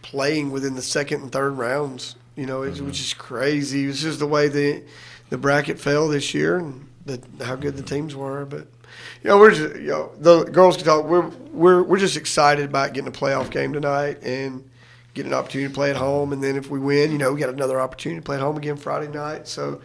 playing 0.03 0.51
within 0.51 0.75
the 0.75 0.83
second 0.83 1.23
and 1.23 1.33
third 1.33 1.53
rounds. 1.53 2.17
You 2.37 2.47
know, 2.47 2.63
it's, 2.63 2.79
mm-hmm. 2.79 2.87
which 2.87 3.01
is 3.01 3.13
crazy. 3.13 3.87
It's 3.87 4.01
just 4.01 4.19
the 4.19 4.27
way 4.27 4.49
the 4.49 4.83
the 5.29 5.39
bracket 5.39 5.79
fell 5.79 6.09
this 6.09 6.35
year, 6.35 6.59
and 6.59 6.89
the, 7.07 7.21
how 7.45 7.57
good 7.57 7.77
the 7.77 7.83
teams 7.83 8.15
were. 8.15 8.45
But 8.45 8.67
you 9.23 9.31
know, 9.31 9.39
we're 9.39 9.53
just 9.53 9.77
you 9.77 9.89
know 9.89 10.13
the 10.19 10.45
girls 10.45 10.77
can 10.77 10.87
talk. 10.87 11.05
We're 11.05 11.29
we're 11.53 11.83
we're 11.83 11.99
just 11.99 12.17
excited 12.17 12.67
about 12.67 12.93
getting 12.93 13.09
a 13.09 13.13
playoff 13.13 13.51
game 13.51 13.73
tonight 13.73 14.23
and 14.23 14.69
getting 15.15 15.33
an 15.33 15.39
opportunity 15.39 15.69
to 15.69 15.75
play 15.75 15.91
at 15.91 15.97
home. 15.97 16.33
And 16.33 16.43
then 16.43 16.57
if 16.57 16.71
we 16.71 16.79
win, 16.79 17.13
you 17.13 17.19
know, 17.19 17.33
we 17.33 17.41
got 17.41 17.51
another 17.51 17.81
opportunity 17.81 18.21
to 18.21 18.25
play 18.25 18.37
at 18.37 18.43
home 18.43 18.57
again 18.57 18.77
Friday 18.77 19.13
night. 19.13 19.49
So. 19.49 19.81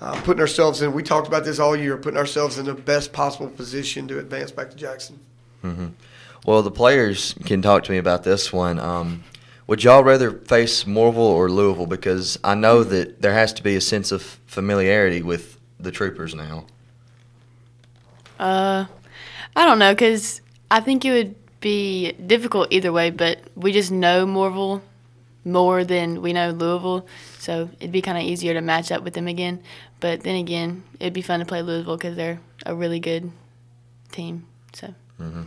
Uh, 0.00 0.20
putting 0.22 0.40
ourselves 0.40 0.82
in, 0.82 0.92
we 0.92 1.04
talked 1.04 1.28
about 1.28 1.44
this 1.44 1.60
all 1.60 1.74
year, 1.74 1.96
putting 1.96 2.18
ourselves 2.18 2.58
in 2.58 2.66
the 2.66 2.74
best 2.74 3.12
possible 3.12 3.48
position 3.48 4.08
to 4.08 4.18
advance 4.18 4.50
back 4.50 4.68
to 4.68 4.76
Jackson. 4.76 5.18
Well, 6.44 6.62
the 6.62 6.70
players 6.72 7.34
can 7.46 7.62
talk 7.62 7.84
to 7.84 7.92
me 7.92 7.96
about 7.96 8.24
this 8.24 8.52
one. 8.52 8.78
Um, 8.78 9.24
would 9.66 9.82
y'all 9.82 10.04
rather 10.04 10.30
face 10.30 10.84
Mooreville 10.84 11.16
or 11.16 11.48
Louisville? 11.48 11.86
Because 11.86 12.38
I 12.44 12.54
know 12.54 12.84
that 12.84 13.22
there 13.22 13.32
has 13.32 13.52
to 13.54 13.62
be 13.62 13.76
a 13.76 13.80
sense 13.80 14.12
of 14.12 14.22
familiarity 14.46 15.22
with 15.22 15.58
the 15.84 15.92
Troopers 15.92 16.34
now. 16.34 16.66
Uh, 18.38 18.86
I 19.54 19.64
don't 19.64 19.78
know, 19.78 19.94
cause 19.94 20.40
I 20.70 20.80
think 20.80 21.04
it 21.04 21.12
would 21.12 21.34
be 21.60 22.12
difficult 22.12 22.68
either 22.72 22.92
way. 22.92 23.10
But 23.10 23.38
we 23.54 23.70
just 23.72 23.92
know 23.92 24.26
Mooreville 24.26 24.80
more 25.44 25.84
than 25.84 26.20
we 26.22 26.32
know 26.32 26.50
Louisville, 26.50 27.06
so 27.38 27.68
it'd 27.78 27.92
be 27.92 28.02
kind 28.02 28.18
of 28.18 28.24
easier 28.24 28.54
to 28.54 28.60
match 28.60 28.90
up 28.90 29.04
with 29.04 29.14
them 29.14 29.28
again. 29.28 29.62
But 30.00 30.22
then 30.22 30.36
again, 30.36 30.82
it'd 30.98 31.12
be 31.12 31.22
fun 31.22 31.40
to 31.40 31.46
play 31.46 31.62
Louisville 31.62 31.96
because 31.96 32.16
they're 32.16 32.40
a 32.66 32.74
really 32.74 32.98
good 32.98 33.30
team. 34.10 34.46
So 34.72 34.94
Mhm. 35.20 35.46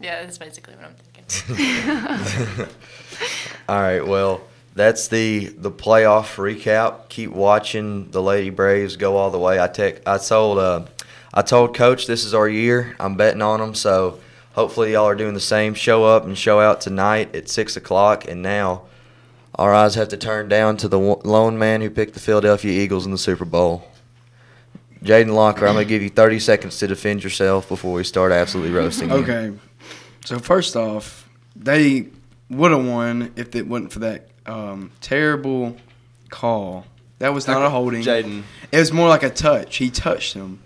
Yeah, 0.00 0.22
that's 0.22 0.36
basically 0.38 0.74
what 0.74 0.84
I'm 0.84 0.94
thinking. 0.94 2.66
All 3.68 3.80
right. 3.80 4.04
Well, 4.04 4.42
that's 4.74 5.08
the 5.08 5.46
the 5.46 5.70
playoff 5.70 6.36
recap. 6.36 7.08
Keep 7.08 7.32
watching 7.32 8.10
the 8.10 8.22
Lady 8.22 8.50
Braves 8.50 8.96
go 8.96 9.16
all 9.16 9.30
the 9.30 9.38
way. 9.38 9.60
I 9.60 9.68
tech, 9.68 10.06
I 10.06 10.18
told 10.18 10.58
uh, 10.58 10.84
I 11.34 11.42
told 11.42 11.76
Coach 11.76 12.06
this 12.06 12.24
is 12.24 12.34
our 12.34 12.48
year. 12.48 12.96
I'm 12.98 13.16
betting 13.16 13.42
on 13.42 13.60
them. 13.60 13.74
So 13.74 14.20
hopefully 14.52 14.92
y'all 14.92 15.06
are 15.06 15.14
doing 15.14 15.34
the 15.34 15.40
same. 15.40 15.74
Show 15.74 16.04
up 16.04 16.24
and 16.24 16.36
show 16.36 16.60
out 16.60 16.80
tonight 16.80 17.34
at 17.34 17.48
six 17.48 17.76
o'clock. 17.76 18.26
And 18.28 18.42
now 18.42 18.82
our 19.54 19.74
eyes 19.74 19.94
have 19.94 20.08
to 20.08 20.16
turn 20.16 20.48
down 20.48 20.78
to 20.78 20.88
the 20.88 20.98
lone 20.98 21.58
man 21.58 21.82
who 21.82 21.90
picked 21.90 22.14
the 22.14 22.20
Philadelphia 22.20 22.72
Eagles 22.72 23.04
in 23.04 23.12
the 23.12 23.18
Super 23.18 23.44
Bowl. 23.44 23.86
Jaden 25.04 25.34
Locker, 25.34 25.66
I'm 25.66 25.74
gonna 25.74 25.84
give 25.84 26.00
you 26.00 26.08
30 26.08 26.38
seconds 26.38 26.78
to 26.78 26.86
defend 26.86 27.24
yourself 27.24 27.68
before 27.68 27.92
we 27.92 28.04
start 28.04 28.30
absolutely 28.30 28.72
roasting 28.72 29.10
you. 29.10 29.16
Okay. 29.16 29.52
So 30.24 30.38
first 30.38 30.76
off, 30.76 31.28
they 31.56 32.06
would 32.48 32.70
have 32.70 32.86
won 32.86 33.32
if 33.34 33.56
it 33.56 33.66
wasn't 33.66 33.92
for 33.92 33.98
that 33.98 34.28
um, 34.46 34.90
terrible 35.00 35.76
call. 36.30 36.86
That 37.18 37.32
was 37.32 37.46
not 37.46 37.62
a 37.62 37.70
holding. 37.70 38.02
Jaden, 38.02 38.42
It 38.72 38.78
was 38.78 38.92
more 38.92 39.08
like 39.08 39.22
a 39.22 39.30
touch. 39.30 39.76
He 39.76 39.90
touched 39.90 40.34
him, 40.34 40.60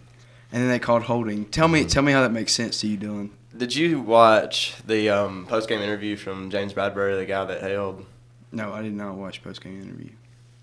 and 0.52 0.62
then 0.62 0.71
they 0.71 0.78
called 0.78 1.02
holding. 1.02 1.45
Tell 1.47 1.68
me, 1.68 1.85
tell 1.85 2.02
me 2.02 2.12
how 2.12 2.23
that 2.23 2.33
makes 2.33 2.52
sense 2.54 2.80
to 2.80 2.87
you, 2.87 2.97
Dylan. 2.97 3.30
did 3.56 3.75
you 3.75 4.00
watch 4.00 4.75
the 4.87 5.11
um, 5.11 5.47
post 5.47 5.68
game 5.68 5.83
interview 5.83 6.16
from 6.16 6.50
James 6.50 6.73
Bradberry, 6.73 7.16
the 7.18 7.26
guy 7.26 7.45
that 7.45 7.62
held? 7.62 8.06
No, 8.52 8.73
I 8.73 8.80
did 8.83 8.95
not 8.95 9.16
watch 9.16 9.42
post 9.45 9.62
game 9.62 9.83
interview. 9.83 10.11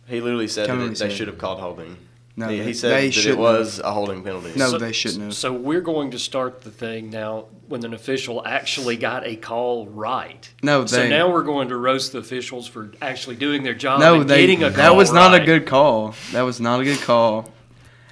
He 0.07 0.19
literally 0.19 0.47
said 0.47 0.65
Tell 0.65 0.75
me 0.75 0.81
that 0.83 0.89
what 0.89 0.91
it, 0.93 0.97
he 0.97 1.03
they 1.05 1.09
said. 1.11 1.17
should 1.17 1.27
have 1.27 1.37
called 1.37 1.59
holding. 1.59 1.97
No, 2.35 2.47
he, 2.47 2.57
they, 2.57 2.63
he 2.63 2.73
said 2.73 2.89
they 2.91 3.01
that 3.01 3.05
it 3.05 3.11
shouldn't 3.13 3.39
was 3.39 3.79
a 3.79 3.91
holding 3.91 4.23
penalty. 4.23 4.53
No, 4.55 4.69
So- 4.71 4.77
they 4.79 4.91
shouldn't 4.91 5.21
have. 5.21 5.33
So 5.35 5.53
we're 5.53 5.81
going 5.81 6.11
to 6.11 6.19
start 6.19 6.61
the 6.61 6.71
thing 6.71 7.11
now 7.11 7.45
when 7.67 7.85
an 7.85 7.93
official 7.93 8.41
actually 8.45 8.97
got 8.97 9.25
a 9.27 9.35
call 9.35 9.85
right. 9.87 10.51
No, 10.63 10.81
they, 10.81 10.87
So 10.87 11.07
now 11.07 11.31
we're 11.31 11.43
going 11.43 11.69
to 11.69 11.77
roast 11.77 12.11
the 12.11 12.17
officials 12.17 12.67
for 12.67 12.91
actually 13.03 13.35
doing 13.35 13.61
their 13.61 13.75
job 13.75 13.99
No, 13.99 14.21
and 14.21 14.29
they. 14.29 14.41
getting 14.41 14.63
a 14.63 14.69
call 14.69 14.77
That 14.77 14.95
was 14.95 15.11
not 15.13 15.35
a 15.35 15.45
good 15.45 15.67
call. 15.67 16.15
That 16.31 16.41
was 16.41 16.59
not 16.59 16.79
a 16.79 16.83
good 16.83 17.01
call. 17.01 17.51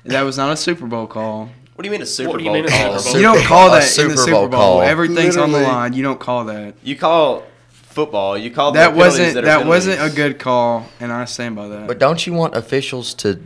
That 0.03 0.21
was 0.21 0.37
not 0.37 0.51
a 0.51 0.57
Super 0.57 0.85
Bowl 0.85 1.07
call. 1.07 1.49
What 1.75 1.83
do 1.83 1.87
you 1.87 1.91
mean 1.91 2.01
a 2.01 2.05
Super 2.05 2.29
What 2.29 2.37
do 2.37 2.43
you 2.43 2.49
Bowl 2.51 2.55
mean 2.61 2.65
a 2.65 2.69
call? 2.69 2.99
Super 2.99 3.11
Bowl? 3.13 3.21
You 3.21 3.39
don't 3.39 3.45
call 3.47 3.67
A 3.67 3.71
that 3.71 3.77
in 3.77 3.81
the 3.81 3.87
Super 3.89 4.17
Super 4.17 4.31
Bowl 4.33 4.47
Bowl. 4.49 4.59
call. 4.59 4.81
Everything's 4.83 5.37
on 5.37 5.51
the 5.51 5.61
line. 5.61 5.93
You 5.93 6.03
don't 6.03 6.19
call 6.19 6.45
that. 6.45 6.75
You 6.83 6.95
call 6.95 7.43
football. 7.71 8.37
You 8.37 8.51
call 8.51 8.73
That 8.73 8.93
wasn't 8.95 9.33
that, 9.33 9.45
that, 9.45 9.65
wasn't 9.65 9.99
a 10.01 10.15
good 10.15 10.37
call, 10.37 10.85
and 10.99 11.11
I 11.11 11.25
stand 11.25 11.55
by 11.55 11.67
that. 11.69 11.87
But 11.87 11.97
don't 11.99 12.25
you 12.27 12.33
want 12.33 12.55
officials 12.55 13.13
to 13.15 13.41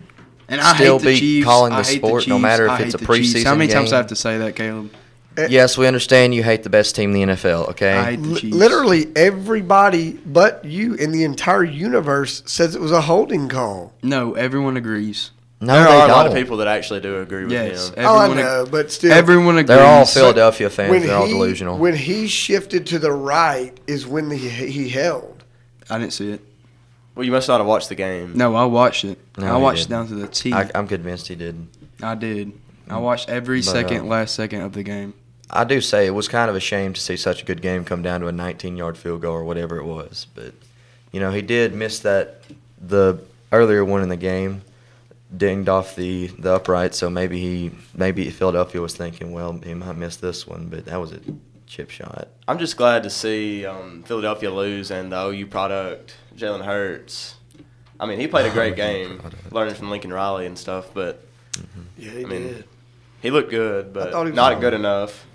and 0.48 0.62
I 0.62 0.75
still 0.75 1.00
hate 1.00 1.06
the 1.06 1.14
be 1.14 1.20
Chiefs. 1.20 1.46
calling 1.46 1.74
I 1.74 1.82
the 1.82 1.88
hate 1.88 1.98
sport, 1.98 2.28
no 2.28 2.36
Chiefs. 2.36 2.42
matter 2.42 2.68
if 2.68 2.80
it's 2.80 2.94
a 2.96 2.98
the 2.98 3.06
Chiefs. 3.16 3.44
How 3.44 3.54
preseason 3.54 3.58
many 3.58 3.72
times 3.74 3.94
I 3.94 3.98
have 3.98 4.08
to 4.08 4.16
say 4.16 4.38
that, 4.40 4.56
Caleb? 4.56 4.92
Uh, 5.38 5.48
yes, 5.50 5.78
we 5.78 5.86
understand 5.86 6.34
you 6.34 6.44
hate 6.44 6.64
the 6.64 6.70
best 6.70 6.96
team 6.96 7.14
in 7.14 7.28
the 7.28 7.34
NFL, 7.34 7.70
okay? 7.72 7.92
I 7.94 8.04
hate 8.12 8.22
the 8.24 8.30
Li- 8.30 8.52
literally 8.52 9.08
everybody 9.18 10.14
but 10.25 10.64
you 10.64 10.94
in 10.94 11.12
the 11.12 11.24
entire 11.25 11.64
universe 11.66 12.42
says 12.46 12.74
it 12.74 12.80
was 12.82 12.94
a 12.94 13.02
holding 13.02 13.50
call. 13.50 13.92
No, 14.02 14.34
everyone 14.36 14.78
agrees. 14.78 15.32
no, 15.60 15.74
There 15.74 15.84
they 15.84 15.90
are 15.90 16.06
a 16.06 16.08
don't. 16.08 16.10
lot 16.18 16.28
of 16.28 16.34
people 16.34 16.56
that 16.58 16.68
actually 16.68 17.02
do 17.02 17.20
agree 17.22 17.44
with 17.44 17.52
Yes, 17.52 17.90
him. 17.90 17.96
Oh, 18.06 18.16
I 18.18 18.25
everyone. 18.25 18.46
know, 18.46 18.66
but 18.72 18.92
still, 18.94 19.12
Everyone 19.12 19.58
agrees. 19.58 19.78
They're 19.78 19.86
all 19.86 20.06
Philadelphia 20.06 20.70
fans. 20.70 21.06
They're 21.06 21.18
all 21.18 21.28
delusional. 21.28 21.78
When 21.80 21.96
he 21.98 22.28
shifted 22.28 22.86
to 22.88 23.00
the 23.00 23.12
right 23.12 23.78
is 23.88 24.08
when 24.08 24.32
he, 24.32 24.48
he 24.48 24.88
held. 24.88 25.44
I 25.90 26.00
didn't 26.00 26.14
see 26.14 26.32
it. 26.32 26.42
Well, 27.15 27.24
you 27.25 27.31
must 27.31 27.48
not 27.48 27.60
have 27.60 27.67
watched 27.67 27.89
the 27.89 27.95
game. 27.95 28.34
No, 28.36 28.55
I 28.55 28.65
watched 28.65 29.05
it. 29.05 29.17
No, 29.38 29.48
I 29.53 29.57
he 29.57 29.63
watched 29.63 29.86
it 29.86 29.89
didn't. 29.89 29.91
down 29.91 30.07
to 30.07 30.15
the 30.15 30.27
T. 30.27 30.51
I, 30.53 30.63
I, 30.63 30.72
I'm 30.75 30.88
convinced 30.88 31.27
he 31.29 31.36
did. 31.36 31.67
I 32.03 32.15
did. 32.15 32.51
I 32.89 32.98
watched 32.98 33.29
every 33.29 33.60
But, 33.60 33.65
second, 33.65 34.00
uh, 34.01 34.03
last 34.03 34.36
second 34.36 34.62
of 34.62 34.74
the 34.74 34.84
game. 34.84 35.13
I 35.50 35.63
do 35.63 35.79
say 35.79 36.05
it 36.05 36.12
was 36.12 36.27
kind 36.27 36.50
of 36.50 36.55
a 36.55 36.60
shame 36.60 36.93
to 36.93 37.00
see 37.01 37.15
such 37.15 37.41
a 37.41 37.45
good 37.45 37.62
game 37.62 37.86
come 37.86 38.01
down 38.01 38.22
to 38.22 38.27
a 38.27 38.31
19-yard 38.31 38.98
field 38.98 39.22
goal 39.22 39.34
or 39.36 39.43
whatever 39.43 39.77
it 39.77 39.86
was. 39.86 40.27
But 40.36 40.53
you 41.12 41.19
know, 41.19 41.31
he 41.31 41.41
did 41.41 41.74
miss 41.74 42.00
that 42.00 42.41
the 42.81 43.19
earlier 43.51 43.86
one 43.86 44.01
in 44.01 44.10
the 44.10 44.17
game, 44.17 44.62
dinged 45.36 45.69
off 45.69 45.95
the 45.95 46.27
the 46.39 46.55
upright. 46.55 46.93
So 46.95 47.10
maybe 47.10 47.39
he 47.39 47.72
maybe 47.93 48.29
Philadelphia 48.29 48.81
was 48.81 48.95
thinking, 48.95 49.31
well, 49.31 49.53
he 49.63 49.74
might 49.74 49.95
miss 49.95 50.17
this 50.17 50.45
one, 50.45 50.67
but 50.67 50.86
that 50.86 50.98
was 51.00 51.12
a 51.13 51.19
chip 51.67 51.89
shot. 51.89 52.27
I'm 52.48 52.60
just 52.60 52.75
glad 52.77 53.03
to 53.03 53.10
see 53.10 53.65
um, 53.65 54.03
Philadelphia 54.03 54.51
lose 54.51 54.91
and 54.91 55.12
the 55.12 55.25
OU 55.27 55.48
product, 55.48 56.15
Jalen 56.38 56.63
Hurts. 56.65 57.36
I 58.00 58.06
mean, 58.06 58.20
he 58.20 58.27
played 58.27 58.46
a 58.46 58.50
oh 58.50 58.54
great 58.54 58.75
game, 58.75 59.22
learning 59.51 59.75
from 59.75 59.89
Lincoln 59.89 60.12
Riley 60.12 60.46
and 60.46 60.58
stuff, 60.58 60.89
but 60.94 61.25
mm-hmm. 61.54 61.82
Yeah, 61.98 62.12
he 62.12 62.24
I 62.24 62.27
mean, 62.27 62.44
did. 62.44 62.65
he 63.22 63.32
looked 63.32 63.50
good, 63.50 63.86
I 63.86 63.89
but 63.89 64.12
thought 64.12 64.25
he 64.25 64.32
was 64.32 64.36
not 64.36 64.54
on. 64.54 64.62
good 64.62 64.74
enough. 64.74 65.25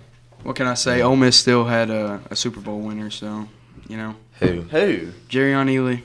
What 0.43 0.55
can 0.55 0.67
I 0.67 0.75
say? 0.75 1.01
Ole 1.01 1.15
Miss 1.15 1.35
still 1.37 1.65
had 1.65 1.89
a, 1.89 2.21
a 2.29 2.35
Super 2.35 2.59
Bowl 2.59 2.79
winner, 2.79 3.09
so 3.09 3.47
you 3.87 3.97
know, 3.97 4.15
Who? 4.39 4.61
Who? 4.61 5.11
Jerrion 5.29 5.69
Ealy. 5.69 6.03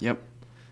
Yep. 0.00 0.20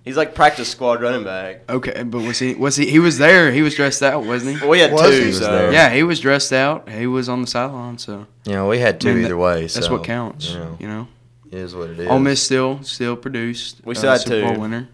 He's 0.04 0.16
like 0.16 0.34
practice 0.34 0.68
squad 0.68 1.00
running 1.00 1.22
back. 1.24 1.70
Okay, 1.70 2.02
but 2.02 2.22
was 2.22 2.38
he? 2.40 2.54
Was 2.54 2.76
he? 2.76 2.86
He 2.90 2.98
was 2.98 3.18
there. 3.18 3.52
He 3.52 3.62
was 3.62 3.74
dressed 3.76 4.02
out, 4.02 4.24
wasn't 4.24 4.56
he? 4.56 4.60
Well, 4.60 4.70
we 4.70 4.80
had 4.80 4.92
Was 4.92 5.02
two, 5.02 5.10
he? 5.20 5.24
He 5.26 5.32
so 5.32 5.50
there. 5.50 5.72
Yeah, 5.72 5.90
he 5.90 6.02
was 6.02 6.18
dressed 6.20 6.52
out. 6.52 6.88
He 6.88 7.06
was 7.06 7.28
on 7.28 7.40
the 7.42 7.46
sideline, 7.46 7.98
so 7.98 8.26
yeah, 8.44 8.66
we 8.66 8.80
had 8.80 9.00
two 9.00 9.10
I 9.10 9.14
mean, 9.14 9.24
either 9.24 9.36
way. 9.36 9.62
that's 9.62 9.86
so, 9.86 9.92
what 9.92 10.04
counts. 10.04 10.50
You 10.50 10.58
know, 10.58 10.76
You 10.80 10.88
know, 10.88 11.08
it 11.52 11.58
is 11.58 11.74
what 11.74 11.90
it 11.90 12.00
is. 12.00 12.08
Ole 12.08 12.18
Miss 12.18 12.42
still 12.42 12.82
still 12.82 13.14
produced. 13.16 13.80
We 13.84 13.92
a 13.92 13.94
still 13.94 14.12
had 14.12 14.20
Super 14.22 14.48
Bowl 14.52 14.60
winner. 14.62 14.88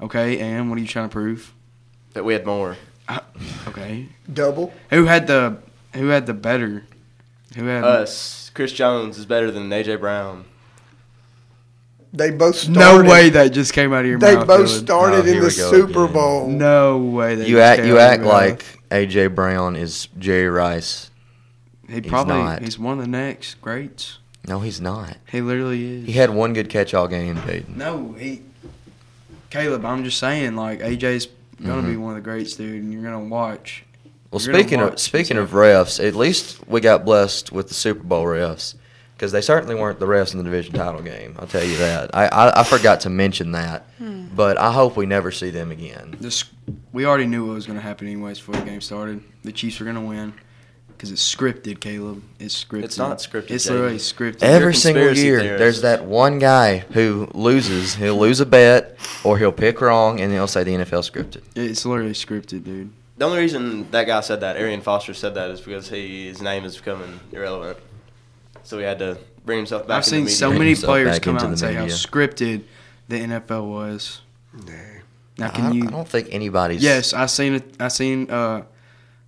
Okay, 0.00 0.38
and 0.38 0.70
what 0.70 0.78
are 0.78 0.80
you 0.80 0.86
trying 0.86 1.08
to 1.08 1.12
prove? 1.12 1.52
that 2.14 2.24
we 2.24 2.32
had 2.32 2.46
more. 2.46 2.76
Uh, 3.08 3.20
okay, 3.68 4.08
Double. 4.32 4.72
who 4.90 5.04
had 5.04 5.26
the 5.26 5.58
who 5.94 6.08
had 6.08 6.26
the 6.26 6.34
better? 6.34 6.84
Who 7.56 7.64
had 7.66 7.84
Us. 7.84 8.50
Chris 8.54 8.72
Jones 8.72 9.18
is 9.18 9.26
better 9.26 9.50
than 9.50 9.68
AJ 9.70 10.00
Brown. 10.00 10.44
They 12.12 12.30
both 12.30 12.56
started. 12.56 12.78
No 12.80 13.02
way 13.08 13.28
that 13.30 13.48
just 13.52 13.72
came 13.72 13.92
out 13.92 14.00
of 14.00 14.06
your 14.06 14.18
They 14.18 14.34
mouth. 14.34 14.46
They 14.46 14.56
both 14.56 14.68
Dylan. 14.70 14.82
started 14.84 15.26
Oh, 15.26 15.32
in 15.32 15.40
the 15.40 15.50
Super 15.50 16.04
again. 16.04 16.12
Bowl. 16.14 16.48
No 16.48 16.98
way. 16.98 17.34
That 17.34 17.46
You 17.48 17.56
just 17.56 17.66
act 17.68 17.80
came 17.80 17.88
you 17.88 17.98
out 17.98 18.10
act 18.12 18.22
like 18.22 18.64
AJ 18.90 19.34
Brown 19.34 19.76
is 19.76 20.08
Jerry 20.18 20.48
Rice. 20.48 21.10
he 21.88 22.00
probably 22.00 22.34
not. 22.36 22.62
he's 22.62 22.78
one 22.78 22.98
of 22.98 23.04
the 23.04 23.10
next 23.10 23.60
greats. 23.60 24.17
No, 24.48 24.60
he's 24.60 24.80
not. 24.80 25.16
He 25.30 25.40
literally 25.40 26.00
is. 26.00 26.06
He 26.06 26.12
had 26.12 26.30
one 26.30 26.52
good 26.54 26.68
catch 26.70 26.94
all 26.94 27.06
game, 27.06 27.36
Jaden. 27.36 27.76
No, 27.76 28.12
he. 28.18 28.42
Caleb, 29.50 29.84
I'm 29.84 30.04
just 30.04 30.18
saying, 30.18 30.56
like 30.56 30.80
AJ's 30.80 31.28
gonna 31.64 31.82
be 31.86 31.94
Mhm. 31.94 32.00
one 32.00 32.10
of 32.10 32.16
the 32.16 32.22
greats, 32.30 32.54
dude, 32.54 32.82
and 32.82 32.92
you're 32.92 33.02
gonna 33.02 33.20
watch. 33.20 33.84
Well, 34.30 34.40
You're 34.42 34.52
gonna 34.52 34.62
speaking 34.64 34.80
of 34.80 34.88
watch 34.90 34.98
speaking 35.00 35.36
and 35.38 35.44
of 35.46 35.52
refs, 35.52 36.04
at 36.06 36.14
least 36.14 36.60
we 36.68 36.80
got 36.80 37.04
blessed 37.04 37.50
with 37.52 37.68
the 37.68 37.74
Super 37.74 38.02
Bowl 38.04 38.24
refs 38.24 38.74
because 39.16 39.32
they 39.32 39.40
certainly 39.40 39.74
weren't 39.74 39.98
the 40.00 40.06
refs 40.06 40.32
in 40.32 40.38
the 40.38 40.44
division 40.44 40.74
title 40.74 41.00
game. 41.02 41.34
I'll 41.38 41.46
tell 41.46 41.64
you 41.64 41.76
that. 41.78 42.10
I, 42.14 42.26
I, 42.28 42.60
I 42.60 42.62
forgot 42.64 43.00
to 43.00 43.10
mention 43.10 43.52
that, 43.52 43.86
but 44.36 44.58
I 44.58 44.70
hope 44.72 44.96
we 44.96 45.06
never 45.06 45.30
see 45.32 45.48
them 45.50 45.70
again. 45.70 46.14
This 46.20 46.44
we 46.92 47.06
already 47.06 47.26
knew 47.26 47.46
what 47.46 47.54
was 47.54 47.66
gonna 47.66 47.80
happen 47.80 48.06
anyways 48.06 48.38
before 48.38 48.56
the 48.56 48.66
game 48.66 48.80
started. 48.82 49.22
The 49.44 49.52
Chiefs 49.52 49.80
were 49.80 49.86
gonna 49.86 50.02
win 50.04 50.34
because 50.98 51.12
it's 51.12 51.34
scripted, 51.34 51.78
Caleb. 51.78 52.22
It's 52.40 52.64
scripted. 52.64 52.82
It's 52.84 52.98
not 52.98 53.18
scripted, 53.18 53.52
It's 53.52 53.66
Jaden. 53.66 53.70
literally 53.70 53.96
scripted. 53.98 54.42
Every 54.42 54.74
single 54.74 55.16
year, 55.16 55.38
theorist. 55.40 55.58
there's 55.58 55.80
that 55.82 56.04
one 56.04 56.40
guy 56.40 56.78
who 56.78 57.30
loses. 57.34 57.94
He'll 57.94 58.18
lose 58.18 58.40
a 58.40 58.46
bet, 58.46 58.98
or 59.22 59.38
he'll 59.38 59.52
pick 59.52 59.80
wrong, 59.80 60.20
and 60.20 60.32
he'll 60.32 60.48
say 60.48 60.64
the 60.64 60.72
NFL 60.72 61.08
scripted. 61.08 61.42
It's 61.54 61.86
literally 61.86 62.12
scripted, 62.12 62.64
dude. 62.64 62.90
The 63.16 63.24
only 63.24 63.38
reason 63.38 63.88
that 63.92 64.08
guy 64.08 64.20
said 64.20 64.40
that, 64.40 64.56
Arian 64.56 64.80
Foster 64.80 65.14
said 65.14 65.34
that, 65.34 65.50
is 65.50 65.60
because 65.60 65.88
he, 65.88 66.26
his 66.26 66.42
name 66.42 66.64
is 66.64 66.76
becoming 66.76 67.20
irrelevant. 67.30 67.78
So 68.64 68.78
he 68.78 68.84
had 68.84 68.98
to 68.98 69.18
bring 69.44 69.58
himself 69.58 69.86
back. 69.86 69.98
I've 70.04 70.12
in 70.12 70.24
the 70.24 70.30
seen 70.30 70.34
media. 70.34 70.36
so 70.36 70.52
many 70.52 70.74
players 70.74 71.16
back 71.16 71.22
come 71.22 71.36
out 71.36 71.44
and 71.44 71.52
the 71.52 71.58
say 71.58 71.74
how 71.74 71.86
scripted 71.86 72.64
the 73.08 73.20
NFL 73.20 73.68
was. 73.68 74.20
Nah. 74.52 74.72
Now, 75.38 75.46
I, 75.46 75.50
can 75.50 75.72
you? 75.72 75.84
I 75.86 75.90
don't 75.90 76.08
think 76.08 76.28
anybody's. 76.32 76.82
Yes, 76.82 77.14
I've 77.14 77.30
seen 77.30 77.54
it. 77.54 77.76
I 77.80 77.88
seen 77.88 78.28
uh, 78.28 78.62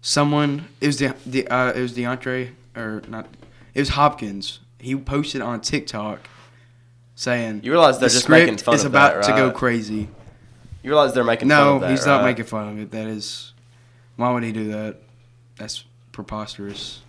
someone. 0.00 0.68
It 0.80 0.86
was 0.86 0.98
the 0.98 1.14
the 1.26 1.46
uh, 1.48 1.72
it 1.72 1.80
was 1.80 1.92
DeAndre 1.94 2.50
or 2.76 3.02
not. 3.08 3.26
It 3.74 3.80
was 3.80 3.90
Hopkins. 3.90 4.60
He 4.78 4.96
posted 4.96 5.42
on 5.42 5.60
TikTok 5.60 6.20
saying 7.14 7.60
You 7.62 7.70
realize 7.72 7.98
they're 7.98 8.08
the 8.08 8.14
just 8.14 8.28
making 8.28 8.56
fun 8.56 8.74
is 8.74 8.84
of 8.84 8.92
about 8.92 9.14
that, 9.14 9.24
to 9.24 9.32
go 9.32 9.46
right? 9.48 9.54
crazy. 9.54 10.08
You 10.82 10.90
realize 10.90 11.12
they're 11.12 11.24
making 11.24 11.48
fun 11.50 11.58
No, 11.58 11.74
of 11.76 11.80
that, 11.82 11.90
he's 11.90 12.06
not 12.06 12.20
right? 12.22 12.30
making 12.30 12.46
fun 12.46 12.68
of 12.70 12.78
it. 12.78 12.90
That 12.92 13.06
is, 13.06 13.52
why 14.16 14.32
would 14.32 14.42
he 14.42 14.52
do 14.52 14.72
that? 14.72 14.96
That's 15.56 15.84
preposterous. 16.12 17.02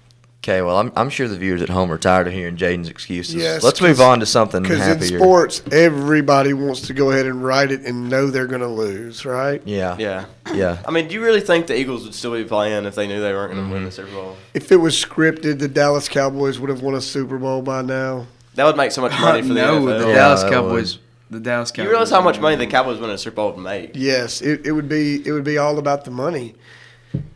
Okay, 0.44 0.64
well, 0.64 0.78
I'm, 0.80 0.92
I'm 0.96 1.12
sure 1.12 1.28
the 1.28 1.38
viewers 1.38 1.62
at 1.62 1.70
home 1.70 1.92
are 1.92 2.00
tired 2.00 2.26
of 2.26 2.34
hearing 2.34 2.58
Jaden's 2.58 2.90
excuses. 2.90 3.36
Yes, 3.36 3.62
Let's 3.64 3.80
move 3.80 4.02
on 4.02 4.20
to 4.22 4.26
something 4.26 4.64
Because 4.64 4.80
in 4.88 5.00
happier. 5.00 5.20
sports, 5.20 5.62
everybody 5.72 6.54
wants 6.54 6.82
to 6.88 6.96
go 6.96 7.12
ahead 7.12 7.28
and 7.28 7.44
write 7.44 7.72
it 7.72 7.82
and 7.82 8.10
know 8.10 8.26
they're 8.32 8.48
going 8.48 8.62
to 8.62 8.68
lose, 8.68 9.24
right? 9.24 9.62
Yeah, 9.66 9.96
Yeah. 10.00 10.26
yeah. 10.52 10.82
I 10.84 10.90
mean, 10.90 11.08
do 11.08 11.14
you 11.14 11.22
really 11.24 11.42
think 11.42 11.68
the 11.68 11.78
Eagles 11.78 12.06
would 12.06 12.16
still 12.16 12.34
be 12.34 12.44
playing 12.44 12.86
if 12.86 12.96
they 12.96 13.06
knew 13.06 13.22
they 13.22 13.34
weren't 13.34 13.54
going 13.54 13.68
to 13.68 13.72
win 13.72 13.86
the 13.86 13.92
Super 13.92 14.10
Bowl? 14.12 14.36
If 14.56 14.72
it 14.72 14.78
was 14.78 14.96
scripted, 14.96 15.60
the 15.60 15.68
Dallas 15.68 16.10
Cowboys 16.10 16.60
would 16.60 16.72
have 16.72 16.82
won 16.82 16.96
a 16.96 17.02
Super 17.02 17.38
Bowl 17.38 17.62
by 17.62 17.84
now. 17.84 18.26
That 18.56 18.66
would 18.66 18.78
make 18.78 18.92
so 18.94 19.02
much 19.02 19.12
money 19.22 19.44
for 19.44 19.50
the 19.50 19.54
no, 19.54 19.82
NFL. 19.82 20.00
the 20.00 20.08
Yeah, 20.08 20.14
Dallas 20.16 20.42
that 20.42 20.52
Cowboys. 20.52 20.98
The 21.30 21.40
Dallas 21.40 21.70
Cowboys. 21.70 21.84
you 21.86 21.90
realize 21.92 22.10
how 22.10 22.22
much 22.22 22.40
money 22.40 22.56
the 22.56 22.66
Cowboys 22.66 22.98
winning 23.00 23.14
a 23.14 23.18
Super 23.20 23.36
Bowl 23.36 23.52
would 23.52 23.62
make? 23.62 23.92
Yes, 23.94 24.42
it, 24.42 24.66
it 24.66 24.72
would 24.72 24.90
be 24.90 25.22
it 25.24 25.32
would 25.34 25.44
be 25.44 25.60
all 25.60 25.78
about 25.78 26.04
the 26.04 26.12
money, 26.12 26.56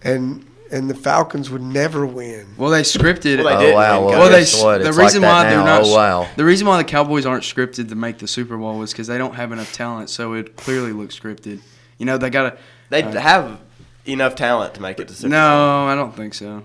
and 0.01 0.43
and 0.72 0.89
the 0.89 0.95
Falcons 0.95 1.50
would 1.50 1.62
never 1.62 2.05
win. 2.05 2.48
Well, 2.57 2.69
they 2.72 2.81
scripted. 2.81 3.43
Well, 3.43 3.55
oh 3.55 3.60
they 3.60 3.65
did 3.67 3.75
wow! 3.75 4.05
Well, 4.05 4.19
Well, 4.19 4.29
they 4.29 4.45
what? 4.63 4.81
the 4.81 4.89
It's 4.89 4.98
reason 4.98 5.22
like 5.22 5.31
that 5.31 5.43
why 5.45 5.50
they're 5.50 5.60
now. 5.60 5.65
not 5.65 5.84
Oh 5.86 5.93
wow! 5.95 6.27
The 6.36 6.45
reason 6.45 6.67
why 6.67 6.77
the 6.77 6.84
Cowboys 6.84 7.25
aren't 7.25 7.43
scripted 7.43 7.89
to 7.89 7.95
make 7.95 8.17
the 8.17 8.27
Super 8.27 8.57
Bowl 8.57 8.81
is 8.81 8.91
because 8.91 9.07
they 9.07 9.17
don't 9.17 9.36
have 9.36 9.51
enough 9.51 9.72
talent, 9.74 10.10
so 10.10 10.34
it 10.34 10.55
clearly 10.55 10.91
looks 10.91 11.17
scripted. 11.19 11.60
You 11.98 12.05
know, 12.05 12.17
they 12.17 12.29
gotta. 12.29 12.57
They 12.89 13.03
Uh, 13.03 13.19
have 13.19 13.60
enough 14.05 14.36
talent 14.36 14.75
to 14.75 14.81
make 14.81 15.00
it 15.00 15.07
to 15.07 15.13
Super 15.13 15.29
Bowl. 15.29 15.39
No, 15.39 15.86
I 15.88 15.95
don't 15.95 16.15
think 16.15 16.34
so. 16.34 16.62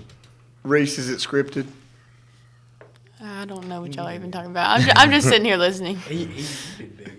Reese, 0.63 0.99
is 0.99 1.09
it 1.09 1.19
scripted? 1.19 1.67
I 3.23 3.45
don't 3.45 3.69
know 3.69 3.83
what 3.83 3.95
y'all 3.95 4.07
are 4.07 4.15
even 4.15 4.31
talking 4.31 4.51
about. 4.51 4.79
I'm 4.79 4.83
just, 4.87 4.99
I'm 4.99 5.11
just 5.11 5.29
sitting 5.29 5.45
here 5.45 5.57
listening. 5.57 5.99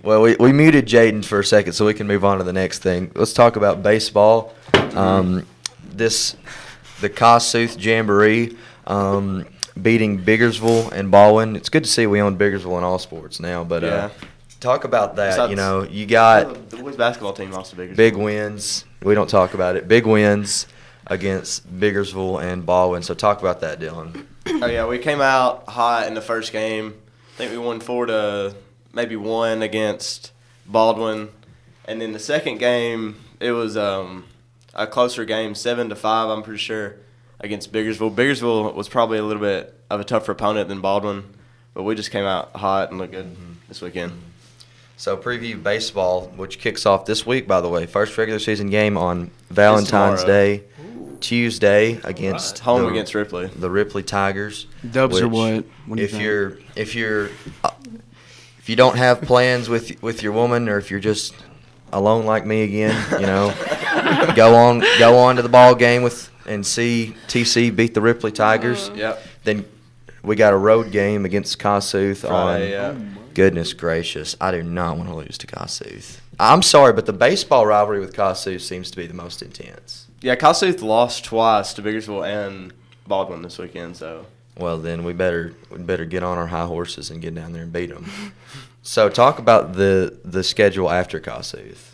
Well, 0.04 0.24
we, 0.24 0.36
we 0.40 0.52
muted 0.52 0.88
Jaden 0.88 1.24
for 1.24 1.42
a 1.42 1.46
second 1.46 1.74
so 1.74 1.86
we 1.86 1.94
can 1.94 2.08
move 2.08 2.26
on 2.26 2.40
to 2.40 2.44
the 2.44 2.54
next 2.54 2.80
thing. 2.80 3.12
Let's 3.14 3.34
talk 3.34 3.56
about 3.56 3.84
baseball. 3.84 4.52
Um, 4.96 5.46
this 5.94 6.36
the 7.02 7.10
Kossuth 7.10 7.84
Jamboree 7.84 8.56
um, 8.88 9.46
beating 9.82 10.20
Biggersville 10.24 10.92
and 10.92 11.12
Baldwin. 11.12 11.56
It's 11.56 11.70
good 11.70 11.84
to 11.84 11.90
see 11.90 12.08
we 12.08 12.22
own 12.22 12.38
Biggersville 12.38 12.78
in 12.78 12.84
all 12.84 13.00
sports 13.00 13.40
now. 13.40 13.64
But 13.64 13.84
uh, 13.84 14.10
talk 14.60 14.84
about 14.84 15.16
that. 15.18 15.32
Besides- 15.32 15.50
you 15.50 15.56
know, 15.56 15.84
you 15.84 16.06
got 16.06 16.70
the 16.70 16.78
boys 16.78 16.96
basketball 16.96 17.34
team 17.34 17.52
lost 17.52 17.72
to 17.72 17.78
Biggersville. 17.78 17.96
big 17.96 18.16
wins. 18.16 18.86
We 19.04 19.16
don't 19.16 19.30
talk 19.30 19.54
about 19.54 19.76
it. 19.76 19.88
Big 19.88 20.06
wins 20.06 20.68
against 21.08 21.68
Biggersville 21.80 22.42
and 22.42 22.66
Baldwin. 22.66 23.02
So 23.04 23.14
talk 23.14 23.40
about 23.42 23.62
that, 23.62 23.80
Dylan. 23.80 24.26
Oh 24.48 24.66
yeah, 24.68 24.86
we 24.88 24.98
came 25.00 25.22
out 25.22 25.68
hot 25.68 26.08
in 26.08 26.14
the 26.14 26.22
first 26.22 26.52
game. 26.52 26.94
I 27.34 27.38
think 27.38 27.52
we 27.52 27.58
won 27.58 27.80
four 27.80 28.06
to 28.06 28.56
maybe 28.94 29.16
one 29.16 29.62
against 29.64 30.32
Baldwin, 30.68 31.30
and 31.86 32.00
then 32.02 32.12
the 32.12 32.20
second 32.20 32.60
game 32.60 33.16
it 33.40 33.52
was 33.54 33.76
um 33.78 34.26
a 34.74 34.88
closer 34.88 35.26
game, 35.26 35.56
seven 35.56 35.90
to 35.90 35.96
five. 35.96 36.30
I'm 36.30 36.44
pretty 36.44 36.60
sure 36.60 36.96
against 37.40 37.72
Biggersville. 37.72 38.16
Biggersville 38.16 38.74
was 38.74 38.88
probably 38.90 39.18
a 39.18 39.24
little 39.24 39.42
bit 39.42 39.76
of 39.90 40.00
a 40.00 40.04
tougher 40.04 40.32
opponent 40.32 40.70
than 40.70 40.82
Baldwin, 40.82 41.24
but 41.74 41.84
we 41.84 41.96
just 41.96 42.12
came 42.12 42.26
out 42.26 42.56
hot 42.56 42.90
and 42.90 43.00
looked 43.00 43.14
good 43.14 43.36
this 43.68 43.82
weekend. 43.82 44.14
So 44.98 45.18
preview 45.18 45.62
baseball, 45.62 46.28
which 46.36 46.60
kicks 46.60 46.86
off 46.86 47.06
this 47.06 47.26
week, 47.26 47.48
by 47.48 47.60
the 47.60 47.70
way. 47.70 47.88
First 47.88 48.18
regular 48.18 48.40
season 48.40 48.70
game 48.70 48.98
on 48.98 49.32
Valentine's 49.50 50.24
tomorrow. 50.24 50.26
Day, 50.28 50.64
Tuesday 51.22 52.00
against 52.04 52.60
Home 52.60 52.84
the, 52.84 52.90
against 52.90 53.16
Ripley. 53.16 53.48
the 53.48 53.70
Ripley 53.70 54.04
Tigers. 54.04 54.68
Dubs 54.92 55.20
or 55.20 55.28
what? 55.28 55.66
What 55.86 55.96
do 55.96 56.02
you 56.02 56.06
if 56.06 56.12
think? 56.12 56.24
you're 56.24 56.58
if 56.76 56.94
you're 56.96 57.30
uh, 57.64 57.72
if 58.60 58.70
you 58.70 58.76
don't 58.76 58.96
have 58.98 59.22
plans 59.24 59.70
with 59.70 60.02
with 60.04 60.22
your 60.22 60.34
woman, 60.34 60.70
or 60.70 60.78
if 60.78 60.92
you're 60.92 61.00
just 61.00 61.34
alone 61.92 62.26
like 62.26 62.46
me 62.46 62.64
again, 62.64 62.96
you 63.20 63.26
know, 63.26 63.54
go 64.36 64.56
on 64.56 64.80
go 65.00 65.18
on 65.18 65.36
to 65.36 65.42
the 65.42 65.50
ball 65.50 65.76
game 65.76 66.04
with 66.04 66.30
and 66.46 66.66
see 66.66 67.16
TC 67.28 67.76
beat 67.76 67.94
the 67.94 68.02
Ripley 68.02 68.32
Tigers. 68.32 68.90
Uh-huh. 68.90 68.98
Yep. 68.98 69.24
Then 69.44 69.66
we 70.24 70.36
got 70.36 70.54
a 70.54 70.58
road 70.58 70.92
game 70.92 71.26
against 71.26 71.60
Kossuth 71.60 72.18
Friday, 72.28 72.78
on. 72.78 73.00
yeah. 73.02 73.16
Oh, 73.18 73.22
goodness 73.34 73.74
gracious, 73.74 74.36
I 74.42 74.52
do 74.52 74.64
not 74.64 74.98
want 74.98 75.10
to 75.10 75.16
lose 75.16 75.38
to 75.40 75.48
Kossuth. 75.48 76.20
I'm 76.40 76.62
sorry, 76.62 76.94
but 76.94 77.06
the 77.06 77.14
baseball 77.14 77.66
rivalry 77.66 78.00
with 78.00 78.16
Kossuth 78.16 78.62
seems 78.62 78.90
to 78.92 78.98
be 78.98 79.06
the 79.08 79.14
most 79.14 79.42
intense. 79.42 80.08
Yeah, 80.22 80.36
Kossuth 80.36 80.82
lost 80.82 81.26
twice 81.26 81.74
to 81.74 81.82
Biggersville 81.82 82.26
and 82.28 82.74
Baldwin 83.08 83.42
this 83.42 83.58
weekend, 83.58 83.98
so 83.98 84.26
Well, 84.58 84.78
then 84.78 85.04
we 85.04 85.14
better 85.14 85.54
we 85.70 85.80
better 85.80 86.06
get 86.06 86.24
on 86.24 86.38
our 86.38 86.48
high 86.48 86.66
horses 86.66 87.10
and 87.10 87.22
get 87.22 87.34
down 87.36 87.54
there 87.54 87.64
and 87.64 87.74
beat 87.74 87.90
them. 87.90 88.06
so 88.82 89.10
talk 89.10 89.40
about 89.40 89.74
the 89.74 90.20
the 90.24 90.44
schedule 90.44 90.90
after 90.90 91.20
Kossuth. 91.20 91.92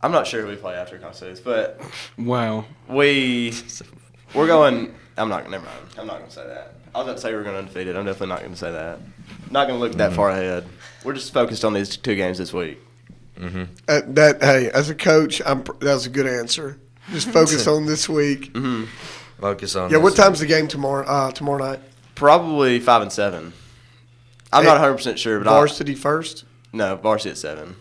I'm 0.00 0.10
not 0.10 0.26
sure 0.26 0.42
who 0.42 0.48
we 0.48 0.56
play 0.56 0.74
after 0.74 0.98
Kossuth, 0.98 1.44
but 1.44 1.80
wow. 2.18 2.64
we 2.88 3.54
we're 4.34 4.46
going. 4.48 4.94
I'm 5.16 5.28
not. 5.28 5.48
Never 5.48 5.64
mind. 5.64 5.78
I'm 5.98 6.06
not 6.06 6.18
going 6.18 6.28
to 6.28 6.34
say 6.34 6.46
that. 6.46 6.74
I 6.94 6.98
was 6.98 7.06
about 7.06 7.16
to 7.16 7.22
say 7.22 7.32
we're 7.32 7.44
going 7.44 7.56
undefeated. 7.56 7.96
I'm 7.96 8.04
definitely 8.04 8.28
not 8.28 8.40
going 8.40 8.52
to 8.52 8.58
say 8.58 8.72
that. 8.72 8.98
Not 9.50 9.68
going 9.68 9.78
to 9.78 9.84
look 9.84 9.96
that 9.98 10.12
far 10.12 10.30
ahead. 10.30 10.66
We're 11.04 11.14
just 11.14 11.32
focused 11.32 11.64
on 11.64 11.72
these 11.72 11.96
two 11.96 12.16
games 12.16 12.38
this 12.38 12.52
week. 12.52 12.80
Mm-hmm. 13.38 13.64
Uh, 13.88 14.00
that 14.08 14.42
hey, 14.42 14.70
as 14.70 14.90
a 14.90 14.94
coach, 14.94 15.40
I'm 15.44 15.62
pr- 15.62 15.72
that 15.80 15.94
was 15.94 16.06
a 16.06 16.10
good 16.10 16.26
answer. 16.26 16.78
Just 17.10 17.30
focus 17.30 17.66
on 17.68 17.86
this 17.86 18.08
week. 18.08 18.50
hmm 18.54 18.84
Focus 19.40 19.74
on. 19.74 19.90
Yeah, 19.90 19.96
what 19.98 20.10
this. 20.10 20.24
time's 20.24 20.40
the 20.40 20.46
game 20.46 20.68
tomorrow? 20.68 21.04
Uh, 21.06 21.30
tomorrow 21.32 21.58
night. 21.58 21.80
Probably 22.14 22.78
five 22.78 23.02
and 23.02 23.12
seven. 23.12 23.52
I'm 24.52 24.64
not 24.64 24.72
100 24.72 24.94
percent 24.94 25.18
sure, 25.18 25.38
but 25.38 25.48
I, 25.48 25.50
Varsity 25.52 25.94
first. 25.94 26.44
no 26.72 26.96
varsity 26.96 27.30
at 27.30 27.38
seven. 27.38 27.76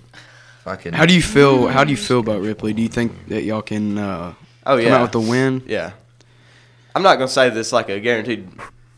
If 0.61 0.67
I 0.67 0.75
can- 0.75 0.93
How 0.93 1.05
do 1.05 1.13
you 1.13 1.21
feel? 1.21 1.67
How 1.67 1.83
do 1.83 1.91
you 1.91 1.97
feel 1.97 2.19
about 2.19 2.41
Ripley? 2.41 2.73
Do 2.73 2.81
you 2.81 2.87
think 2.87 3.27
that 3.29 3.43
y'all 3.43 3.61
can 3.61 3.97
uh, 3.97 4.33
Oh 4.65 4.77
come 4.77 4.85
yeah, 4.85 4.95
out 4.95 5.01
with 5.01 5.11
the 5.11 5.19
win? 5.19 5.63
yeah. 5.67 5.91
I'm 6.95 7.03
not 7.03 7.15
going 7.15 7.27
to 7.27 7.33
say 7.33 7.49
this 7.49 7.71
like 7.71 7.89
a 7.89 7.99
guaranteed 7.99 8.49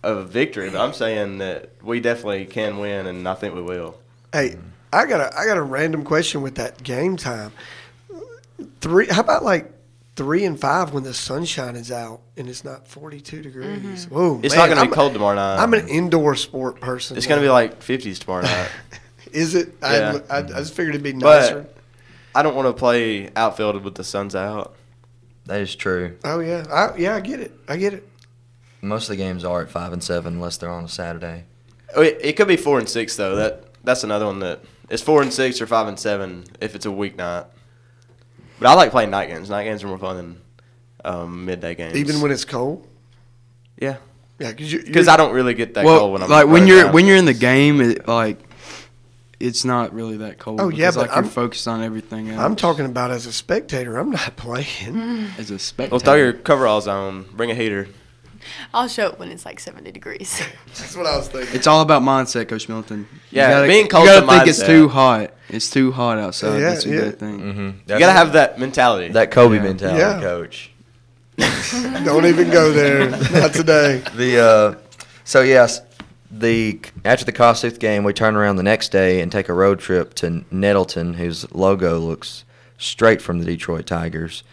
of 0.01 0.30
victory, 0.30 0.70
but 0.70 0.82
I'm 0.82 0.94
saying 0.94 1.38
that 1.38 1.70
we 1.84 2.00
definitely 2.00 2.46
can 2.46 2.80
win, 2.80 3.06
and 3.08 3.27
I 3.27 3.36
think 3.36 3.53
we 3.56 3.62
will. 3.62 3.98
Hey, 4.34 4.58
I 4.92 5.06
got 5.06 5.22
a 5.22 5.39
I 5.39 5.46
got 5.46 5.58
a 5.58 5.62
random 5.62 6.03
question 6.03 6.42
with 6.42 6.56
that 6.56 6.82
game 6.84 7.18
time. 7.18 7.51
Three. 8.82 9.08
How 9.08 9.22
about 9.22 9.44
like 9.44 9.72
three 10.15 10.46
and 10.46 10.60
five 10.60 10.93
when 10.93 11.03
the 11.03 11.13
sunshine 11.13 11.75
is 11.75 11.91
out 11.91 12.22
and 12.38 12.48
it's 12.50 12.63
not 12.63 12.88
42 12.88 13.41
degrees? 13.41 14.05
Mm-hmm. 14.05 14.15
Whoa, 14.15 14.39
It's 14.43 14.55
man, 14.55 14.70
not 14.70 14.75
going 14.75 14.86
to 14.88 14.91
be 14.91 14.96
cold 14.96 15.13
tomorrow 15.13 15.36
night. 15.36 15.58
I'm 15.62 15.74
an 15.74 15.88
indoor 15.88 16.36
sport 16.36 16.79
person. 16.79 17.17
it's 17.17 17.25
going 17.27 17.39
to 17.41 17.46
be 17.46 17.50
like 17.50 17.79
50s 17.82 18.20
tomorrow 18.20 18.43
night. 18.43 18.70
Is 19.32 19.55
it? 19.55 19.74
Yeah. 19.82 20.20
I, 20.29 20.36
I, 20.36 20.39
I 20.39 20.41
just 20.43 20.74
figured 20.75 20.96
it'd 20.96 21.03
be 21.03 21.13
nicer. 21.13 21.62
But 21.62 21.75
I 22.36 22.43
don't 22.43 22.55
want 22.55 22.67
to 22.67 22.74
play 22.74 23.29
outfield 23.36 23.84
with 23.84 23.96
the 23.96 24.03
sun's 24.03 24.36
out. 24.36 24.75
That 25.46 25.60
is 25.60 25.75
true. 25.75 26.17
oh 26.24 26.40
yeah, 26.40 26.64
I, 26.72 26.96
yeah, 26.98 27.16
I 27.16 27.20
get 27.20 27.40
it. 27.42 27.51
I 27.68 27.75
get 27.77 27.94
it. 27.94 28.07
Most 28.81 29.03
of 29.05 29.09
the 29.09 29.16
games 29.18 29.44
are 29.44 29.61
at 29.61 29.70
five 29.70 29.92
and 29.92 30.01
seven 30.03 30.35
unless 30.35 30.55
they're 30.57 30.70
on 30.70 30.85
a 30.85 30.90
Saturday. 30.90 31.44
Oh, 31.96 32.01
It, 32.01 32.18
it 32.22 32.33
could 32.38 32.48
be 32.48 32.55
four 32.57 32.79
and 32.79 32.88
six 32.88 33.16
though. 33.18 33.35
That 33.35 33.66
that's 33.83 34.03
another 34.05 34.25
one 34.25 34.40
that 34.40 34.61
it's 34.90 35.01
four 35.01 35.22
and 35.22 35.33
six 35.33 35.61
or 35.61 35.68
five 35.68 35.88
and 35.88 36.00
seven 36.00 36.46
if 36.61 36.75
it's 36.75 36.85
a 36.85 36.90
weeknight. 36.90 37.46
But 38.64 38.70
I 38.72 38.74
like 38.76 38.92
playing 38.92 39.10
night 39.12 39.28
games. 39.28 39.50
Night 39.50 39.66
games 39.66 39.84
are 39.84 39.88
more 39.88 39.98
fun 39.98 40.16
than 40.16 40.42
um, 41.06 41.46
midday 41.46 41.76
games. 41.76 41.96
Even 41.96 42.22
when 42.22 42.32
it's 42.32 42.46
cold. 42.46 42.88
yeah, 43.78 43.98
Yeah, 44.40 44.54
because 44.54 45.08
I 45.08 45.18
don't 45.18 45.34
really 45.34 45.54
get 45.54 45.74
that 45.74 45.84
well, 45.86 46.00
cold 46.00 46.14
when 46.14 46.24
I'm 46.24 46.30
like 46.30 46.48
when 46.48 46.66
you're 46.66 46.84
around. 46.86 46.94
when 46.94 47.06
you're 47.06 47.18
in 47.18 47.26
the 47.26 47.34
game, 47.34 47.82
it, 47.82 48.08
like 48.08 48.40
it's 49.40 49.66
not 49.66 49.94
really 49.94 50.18
that 50.18 50.40
cold. 50.40 50.62
Oh, 50.62 50.70
yeah, 50.70 50.78
because, 50.92 50.96
but 50.96 51.02
like 51.02 51.12
I'm- 51.12 51.24
you're 51.26 51.32
focused 51.32 51.68
on 51.68 51.84
everything. 51.84 52.30
Else. 52.30 52.40
I'm 52.40 52.56
talking 52.56 52.86
about 52.86 53.12
as 53.12 53.26
a 53.26 53.34
spectator. 53.34 53.98
I'm 53.98 54.12
not 54.12 54.36
playing. 54.38 55.28
as 55.38 55.52
a 55.52 55.60
spectator. 55.60 55.92
Well, 55.92 56.00
throw 56.00 56.16
your 56.16 56.32
coveralls 56.34 56.88
on. 56.88 57.24
Bring 57.34 57.52
a 57.52 57.56
heater. 57.56 57.88
I'll 58.74 58.88
show 58.88 59.08
it 59.08 59.20
when 59.20 59.29
it's 59.29 59.46
like 59.46 59.60
70 59.60 59.92
degrees. 59.92 60.42
That's 60.68 60.96
what 60.96 61.06
I 61.06 61.18
was 61.18 61.27
thinking. 61.27 61.56
It's 61.56 61.68
all 61.68 61.82
about 61.82 62.01
mindset, 62.01 62.48
Coach 62.48 62.68
Milton. 62.70 63.08
You 63.12 63.18
Yeah, 63.42 63.50
gotta, 63.51 63.68
being 63.68 63.84
you 63.86 63.90
cold's 63.90 64.10
gotta 64.10 64.25
a 64.25 64.29
think 64.29 64.48
it's 64.48 64.64
too 64.64 64.90
hot. 64.90 65.32
It's 65.50 65.70
too 65.70 65.92
hot 65.92 66.18
outside. 66.18 66.60
Yeah, 66.60 66.70
That's 66.72 66.86
a 66.86 66.90
yeah. 66.90 66.96
good 67.01 67.20
thing. 67.20 67.40
Mm-hmm. 67.40 67.92
You 67.92 68.00
gotta 68.00 68.12
have 68.14 68.34
that 68.34 68.60
mentality. 68.60 69.10
that 69.14 69.32
Kobe 69.32 69.58
Yeah. 69.58 69.62
mentality, 69.64 70.00
Yeah. 70.00 70.20
coach. 70.22 70.72
Don't 72.06 72.25
even 72.25 72.50
go 72.51 72.72
there. 72.72 73.10
Not 73.10 73.53
today. 73.53 74.01
The 74.16 74.40
uh, 74.40 74.75
so 75.24 75.42
yes, 75.42 75.82
the 76.29 76.79
after 77.06 77.25
the 77.25 77.32
Kossuth 77.34 77.79
game, 77.79 78.03
we 78.03 78.14
turn 78.14 78.36
around 78.36 78.58
the 78.58 78.64
next 78.64 78.92
day 78.92 79.22
and 79.22 79.32
take 79.32 79.50
a 79.50 79.53
road 79.53 79.79
trip 79.79 80.14
to 80.16 80.44
Nettleton, 80.51 81.16
whose 81.16 81.51
logo 81.51 81.98
looks 82.00 82.44
straight 82.77 83.22
from 83.22 83.40
the 83.40 83.46
Detroit 83.46 83.86
Tigers, 83.88 84.44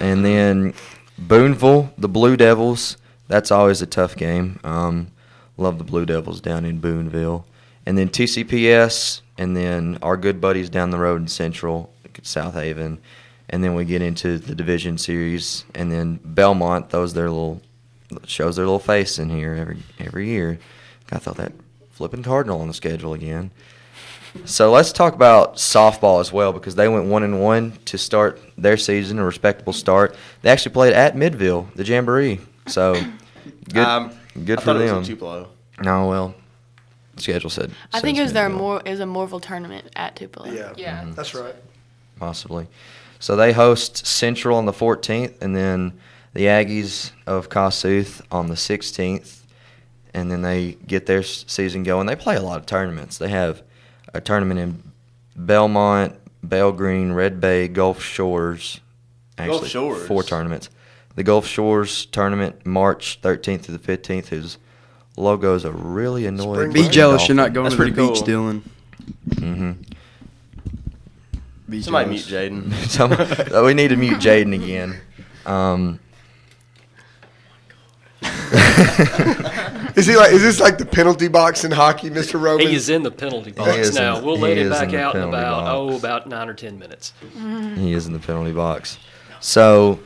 and 0.00 0.24
then 0.24 0.74
Booneville, 1.18 1.90
the 1.98 2.08
Blue 2.08 2.36
Devils. 2.36 2.96
That's 3.28 3.50
always 3.50 3.82
a 3.82 3.86
tough 3.86 4.16
game. 4.16 4.60
Um, 4.64 5.08
love 5.56 5.78
the 5.78 5.84
Blue 5.84 6.06
Devils 6.06 6.40
down 6.40 6.64
in 6.64 6.80
Booneville, 6.80 7.44
and 7.86 7.96
then 7.96 8.08
TCPS, 8.08 9.20
and 9.38 9.56
then 9.56 9.98
our 10.02 10.16
good 10.16 10.40
buddies 10.40 10.68
down 10.70 10.90
the 10.90 10.98
road 10.98 11.22
in 11.22 11.28
Central, 11.28 11.92
South 12.22 12.54
Haven, 12.54 13.00
and 13.48 13.62
then 13.62 13.74
we 13.74 13.84
get 13.84 14.02
into 14.02 14.38
the 14.38 14.54
division 14.54 14.98
series, 14.98 15.64
and 15.74 15.90
then 15.92 16.20
Belmont 16.24 16.90
throws 16.90 17.14
their 17.14 17.30
little 17.30 17.60
shows 18.26 18.56
their 18.56 18.64
little 18.64 18.78
face 18.78 19.18
in 19.18 19.30
here 19.30 19.54
every 19.54 19.78
every 19.98 20.28
year. 20.28 20.58
I 21.10 21.18
thought 21.18 21.36
that 21.36 21.52
flipping 21.92 22.22
Cardinal 22.22 22.60
on 22.60 22.68
the 22.68 22.74
schedule 22.74 23.14
again. 23.14 23.50
So 24.44 24.72
let's 24.72 24.92
talk 24.92 25.14
about 25.14 25.56
softball 25.56 26.20
as 26.20 26.32
well 26.32 26.52
because 26.52 26.74
they 26.74 26.88
went 26.88 27.06
one 27.06 27.22
and 27.22 27.40
one 27.40 27.72
to 27.84 27.96
start 27.96 28.40
their 28.58 28.76
season, 28.76 29.20
a 29.20 29.24
respectable 29.24 29.72
start. 29.72 30.16
They 30.42 30.50
actually 30.50 30.72
played 30.72 30.92
at 30.92 31.14
Midville, 31.14 31.72
the 31.74 31.84
Jamboree. 31.84 32.40
So 32.66 32.94
good, 33.72 33.84
Um, 33.84 34.10
good 34.44 34.58
I 34.58 34.62
for 34.62 34.66
thought 34.66 34.76
it 34.80 34.86
them. 34.86 34.98
was 34.98 35.08
in 35.08 35.14
Tupelo. 35.16 35.48
No, 35.82 36.08
well, 36.08 36.34
the 37.16 37.22
schedule 37.22 37.50
said. 37.50 37.70
I 37.92 38.00
think 38.00 38.18
it 38.18 38.22
was 38.22 38.32
their 38.32 38.48
more 38.48 38.80
it 38.84 38.90
was 38.90 39.00
a 39.00 39.04
Mooreville 39.04 39.42
tournament 39.42 39.90
at 39.96 40.16
Tupelo. 40.16 40.46
Yeah. 40.50 40.72
Yeah. 40.76 41.04
That's 41.14 41.34
right. 41.34 41.54
possibly. 42.18 42.66
So 43.18 43.36
they 43.36 43.52
host 43.52 44.06
Central 44.06 44.56
on 44.58 44.66
the 44.66 44.72
14th, 44.72 45.40
and 45.40 45.56
then 45.56 45.92
the 46.34 46.44
Aggies 46.44 47.12
of 47.26 47.48
Kossuth 47.48 48.20
on 48.30 48.48
the 48.48 48.54
16th, 48.54 49.40
and 50.12 50.30
then 50.30 50.42
they 50.42 50.72
get 50.86 51.06
their 51.06 51.22
season 51.22 51.82
going. 51.84 52.06
They 52.06 52.16
play 52.16 52.36
a 52.36 52.42
lot 52.42 52.58
of 52.58 52.66
tournaments. 52.66 53.16
They 53.18 53.28
have 53.30 53.62
a 54.12 54.20
tournament 54.20 54.60
in 54.60 54.82
Belmont, 55.36 56.14
Belgreen, 56.46 57.14
Red 57.14 57.40
Bay, 57.40 57.66
Gulf 57.68 58.02
Shores. 58.02 58.80
Actually, 59.38 59.58
Gulf 59.58 59.68
Shores? 59.68 60.06
four 60.06 60.22
tournaments. 60.22 60.68
The 61.16 61.22
Gulf 61.22 61.46
Shores 61.46 62.06
tournament, 62.06 62.66
March 62.66 63.20
13th 63.22 63.62
to 63.64 63.72
the 63.72 63.78
15th, 63.78 64.26
whose 64.28 64.58
logo 65.16 65.54
is 65.54 65.64
a 65.64 65.70
really 65.72 66.26
annoying. 66.26 66.72
Be 66.72 66.88
jealous 66.88 67.28
you're 67.28 67.36
not 67.36 67.52
going 67.52 67.64
That's 67.64 67.76
to 67.76 67.84
the 67.84 67.92
pretty 67.92 68.08
beach, 68.14 68.24
cool. 68.26 68.26
Dylan. 68.52 68.62
Mm-hmm. 69.30 69.72
Be 71.68 71.82
Somebody 71.82 72.10
mute 72.10 72.24
jealous. 72.26 72.50
Jaden. 72.52 72.74
Some, 72.88 73.12
uh, 73.12 73.62
we 73.64 73.74
need 73.74 73.88
to 73.88 73.96
mute 73.96 74.18
Jaden 74.18 74.54
again. 74.54 75.00
Um, 75.46 76.00
Is 79.96 80.06
he 80.06 80.16
like? 80.16 80.32
Is 80.32 80.42
this 80.42 80.58
like 80.60 80.78
the 80.78 80.86
penalty 80.86 81.28
box 81.28 81.62
in 81.64 81.70
hockey, 81.70 82.10
Mister 82.10 82.38
Roman? 82.38 82.66
He 82.66 82.74
is 82.74 82.88
in 82.88 83.02
the 83.04 83.10
penalty 83.10 83.52
box 83.52 83.76
is 83.76 83.88
in 83.96 84.02
now. 84.02 84.18
the- 84.18 84.26
we'll 84.26 84.36
he 84.36 84.42
let 84.42 84.58
him 84.58 84.66
is 84.66 84.70
back 84.70 84.84
in 84.88 84.90
the 84.92 84.98
out 85.00 85.14
in 85.14 85.20
penalty 85.20 85.36
about 85.38 85.60
box. 85.64 85.70
oh 85.74 85.96
about 85.96 86.28
nine 86.28 86.48
or 86.48 86.54
ten 86.54 86.78
minutes. 86.78 87.12
he 87.76 87.92
is 87.92 88.06
in 88.06 88.12
the 88.12 88.18
penalty 88.18 88.52
box. 88.52 88.98
So 89.40 90.00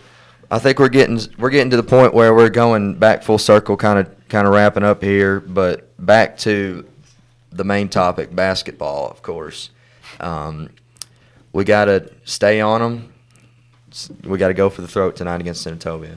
I 0.51 0.59
think 0.59 0.79
we're 0.79 0.89
getting 0.89 1.21
we're 1.39 1.51
getting 1.51 1.71
to 1.71 1.77
the 1.77 1.83
point 1.83 2.15
where 2.15 2.35
we're 2.35 2.49
going 2.49 2.95
back 2.95 3.23
full 3.23 3.39
circle, 3.39 3.77
kind 3.77 3.99
of 3.99 4.29
kind 4.29 4.47
of 4.47 4.55
wrapping 4.55 4.83
up 4.83 5.03
here. 5.03 5.41
But 5.41 5.89
back 6.05 6.39
to 6.39 6.87
the 7.53 7.65
main 7.65 7.89
topic, 7.89 8.35
basketball, 8.35 9.09
of 9.09 9.23
course. 9.23 9.71
Um, 10.21 10.71
we 11.53 11.65
got 11.65 11.87
to 11.87 12.11
stay 12.25 12.61
on 12.61 12.81
them. 12.81 13.13
We 14.25 14.39
got 14.39 14.49
to 14.49 14.55
go 14.55 14.71
for 14.71 14.83
the 14.83 14.89
throat 14.89 15.17
tonight 15.17 15.41
against 15.41 15.67
Senatobia. 15.67 16.17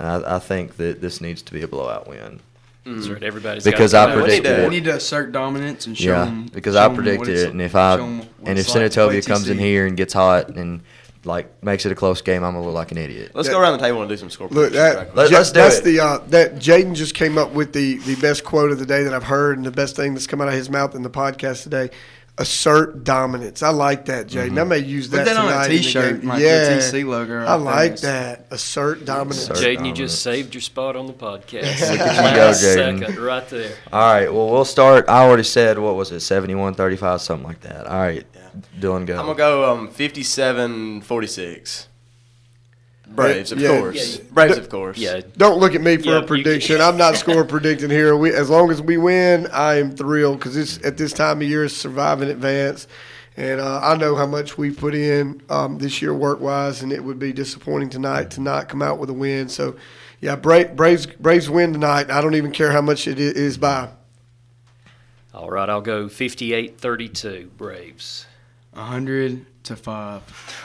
I, 0.00 0.36
I 0.36 0.38
think 0.38 0.76
that 0.76 1.00
this 1.00 1.20
needs 1.20 1.42
to 1.42 1.52
be 1.52 1.62
a 1.62 1.68
blowout 1.68 2.06
win. 2.08 2.40
That's 2.84 3.08
right. 3.08 3.22
Everybody's 3.22 3.64
Because 3.64 3.92
got 3.92 4.10
I 4.10 4.14
to 4.14 4.16
we 4.16 4.22
need 4.22 4.26
predicted 4.42 4.56
to- 4.56 4.60
We 4.62 4.66
it. 4.66 4.70
need 4.70 4.84
to 4.84 4.94
assert 4.96 5.32
dominance 5.32 5.86
and 5.86 5.96
show 5.98 6.10
Yeah, 6.12 6.24
them. 6.24 6.46
because 6.52 6.74
show 6.74 6.80
I 6.80 6.84
'em 6.86 6.92
what 6.92 7.02
predicted 7.04 7.36
it, 7.36 7.50
and 7.50 7.60
if 7.60 7.74
I 7.74 7.96
show 7.96 8.04
'em 8.04 8.20
and 8.44 8.58
if 8.58 8.66
it's 8.66 8.74
like 8.74 8.90
Senatobia 8.92 9.26
comes 9.26 9.48
in 9.48 9.58
here 9.58 9.86
and 9.86 9.96
gets 9.96 10.12
hot 10.14 10.48
and 10.50 10.80
like 11.28 11.62
makes 11.62 11.86
it 11.86 11.92
a 11.92 11.94
close 11.94 12.20
game, 12.22 12.42
I'm 12.42 12.54
gonna 12.54 12.64
look 12.66 12.74
like 12.74 12.90
an 12.90 12.98
idiot. 12.98 13.30
Let's 13.34 13.46
Yeah. 13.46 13.54
go 13.54 13.60
around 13.60 13.78
the 13.78 13.84
table 13.86 14.00
and 14.00 14.08
do 14.08 14.16
some 14.16 14.30
score 14.30 14.48
Look, 14.48 14.72
predictions. 14.72 15.06
that. 15.06 15.16
Let- 15.16 15.30
Ja- 15.30 15.38
let's 15.38 15.52
do 15.52 15.60
that's 15.60 15.78
it. 15.78 15.84
the 15.84 16.00
uh, 16.00 16.18
that 16.30 16.56
Jaden 16.56 16.94
just 16.94 17.14
came 17.14 17.38
up 17.38 17.52
with 17.52 17.72
the 17.72 17.98
the 17.98 18.16
best 18.16 18.42
quote 18.42 18.72
of 18.72 18.80
the 18.80 18.86
day 18.86 19.04
that 19.04 19.14
I've 19.14 19.24
heard, 19.24 19.56
and 19.58 19.64
the 19.64 19.70
best 19.70 19.94
thing 19.94 20.14
that's 20.14 20.26
come 20.26 20.40
out 20.40 20.48
of 20.48 20.54
his 20.54 20.68
mouth 20.68 20.94
in 20.96 21.02
the 21.02 21.10
podcast 21.10 21.62
today. 21.62 21.90
Assert 22.40 23.02
dominance. 23.02 23.64
I 23.64 23.70
like 23.70 24.04
that, 24.04 24.28
Jaden. 24.28 24.50
Mm-hmm. 24.50 24.58
I 24.58 24.64
may 24.64 24.78
use 24.78 25.08
Put 25.08 25.16
that, 25.16 25.24
that 25.26 25.36
on 25.36 25.46
a 25.46 25.48
tonight 25.48 25.64
in 25.66 25.70
the 25.72 25.76
T-shirt, 25.78 26.20
game. 26.20 26.28
like 26.30 26.40
yeah, 26.40 26.78
TC 26.78 27.04
logo 27.04 27.40
I 27.40 27.44
right 27.44 27.54
like 27.56 27.96
there. 27.96 28.36
that. 28.36 28.46
Assert 28.52 29.04
dominance. 29.04 29.50
Assert 29.50 29.56
Jaden, 29.56 29.86
you 29.88 29.92
just 29.92 30.22
saved 30.22 30.54
your 30.54 30.60
spot 30.60 30.94
on 30.94 31.08
the 31.08 31.12
podcast. 31.12 31.80
Look 31.90 31.98
at 32.00 32.34
you 32.34 32.40
Last 32.40 32.62
go, 32.62 32.68
Jaden. 32.68 33.00
second, 33.00 33.18
right 33.18 33.48
there. 33.48 33.76
All 33.92 34.12
right, 34.14 34.32
well 34.32 34.50
we'll 34.50 34.64
start. 34.64 35.08
I 35.08 35.24
already 35.24 35.42
said 35.42 35.80
what 35.80 35.96
was 35.96 36.12
it, 36.12 36.18
71-35, 36.18 37.18
something 37.20 37.44
like 37.46 37.60
that. 37.62 37.88
All 37.88 37.98
right, 37.98 38.24
Dylan, 38.78 39.04
go. 39.04 39.18
I'm 39.18 39.26
gonna 39.26 39.34
go 39.36 39.72
um 39.72 39.88
57-46. 39.88 41.87
Braves, 43.10 43.52
of 43.52 43.60
Yeah. 43.60 43.78
course. 43.80 44.16
Yeah. 44.18 44.22
Braves, 44.32 44.58
of 44.58 44.68
course. 44.68 44.98
Yeah, 44.98 45.20
Don't 45.36 45.58
look 45.58 45.74
at 45.74 45.80
me 45.80 45.96
for 45.96 46.10
Yeah, 46.10 46.18
a 46.18 46.22
prediction. 46.22 46.80
I'm 46.80 46.96
not 46.96 47.16
score 47.16 47.44
predicting 47.54 47.90
here. 47.90 48.16
We, 48.16 48.32
as 48.32 48.48
long 48.50 48.70
as 48.70 48.80
we 48.80 48.96
win, 48.96 49.48
I 49.52 49.74
am 49.80 49.90
thrilled 49.96 50.38
because 50.38 50.56
it's 50.56 50.84
at 50.84 50.96
this 50.96 51.12
time 51.12 51.38
of 51.42 51.48
year, 51.48 51.64
it's 51.64 51.74
survive 51.74 52.22
in 52.22 52.28
advance, 52.28 52.86
and 53.36 53.60
uh, 53.60 53.80
I 53.82 53.96
know 53.96 54.14
how 54.14 54.26
much 54.26 54.56
we 54.58 54.70
put 54.70 54.94
in 54.94 55.42
um, 55.50 55.78
this 55.78 56.00
year 56.02 56.12
work 56.14 56.40
wise, 56.40 56.82
and 56.82 56.92
it 56.92 57.02
would 57.02 57.18
be 57.18 57.32
disappointing 57.32 57.88
tonight 57.90 58.30
to 58.32 58.40
not 58.40 58.68
come 58.68 58.82
out 58.82 58.98
with 58.98 59.10
a 59.10 59.14
win. 59.14 59.48
So, 59.48 59.76
yeah, 60.20 60.36
Bra- 60.36 60.64
Braves 60.74 61.06
Braves 61.06 61.48
win 61.50 61.72
tonight. 61.72 62.10
I 62.10 62.20
don't 62.20 62.34
even 62.34 62.52
care 62.52 62.70
how 62.72 62.80
much 62.82 63.06
it 63.08 63.18
is 63.18 63.56
by. 63.58 63.88
All 65.34 65.50
right, 65.50 65.68
I'll 65.68 65.80
go 65.80 66.06
58-32 66.06 67.50
Braves. 67.56 68.26
hundred 68.74 69.46
to 69.68 69.76
five. 69.76 70.22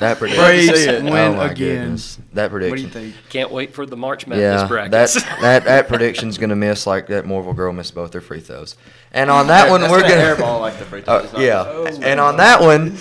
that 0.00 0.16
prediction. 0.18 0.44
Braves 0.44 0.66
see 0.84 0.88
it. 0.88 1.02
win 1.04 1.12
oh 1.12 1.34
my 1.34 1.50
again. 1.50 1.82
goodness. 1.82 2.18
That 2.32 2.52
What 2.52 2.60
do 2.60 2.64
you 2.66 2.70
prediction. 2.72 2.90
think? 3.12 3.14
Can't 3.28 3.50
wait 3.50 3.74
for 3.74 3.84
the 3.86 3.96
March 3.96 4.26
Madness 4.26 4.62
Yeah, 4.62 4.68
brackets. 4.68 5.14
that 5.14 5.38
that 5.40 5.64
that 5.64 5.88
prediction's 5.88 6.38
gonna 6.38 6.56
miss 6.56 6.86
like 6.86 7.08
that 7.08 7.24
Mooreville 7.24 7.56
girl 7.56 7.72
missed 7.72 7.94
both 7.94 8.12
their 8.12 8.20
free 8.20 8.40
throws. 8.40 8.76
And 9.12 9.30
on 9.30 9.46
that 9.48 9.68
one, 9.70 9.82
we're 9.82 10.00
gonna 10.02 10.14
airball 10.14 10.60
like 10.60 10.78
the 10.78 10.84
free 10.84 11.02
throw. 11.02 11.14
Uh, 11.16 11.20
It's 11.24 11.32
not- 11.32 11.42
yeah, 11.42 12.08
and 12.10 12.20
on 12.20 12.36
that 12.38 12.60
one, 12.60 12.96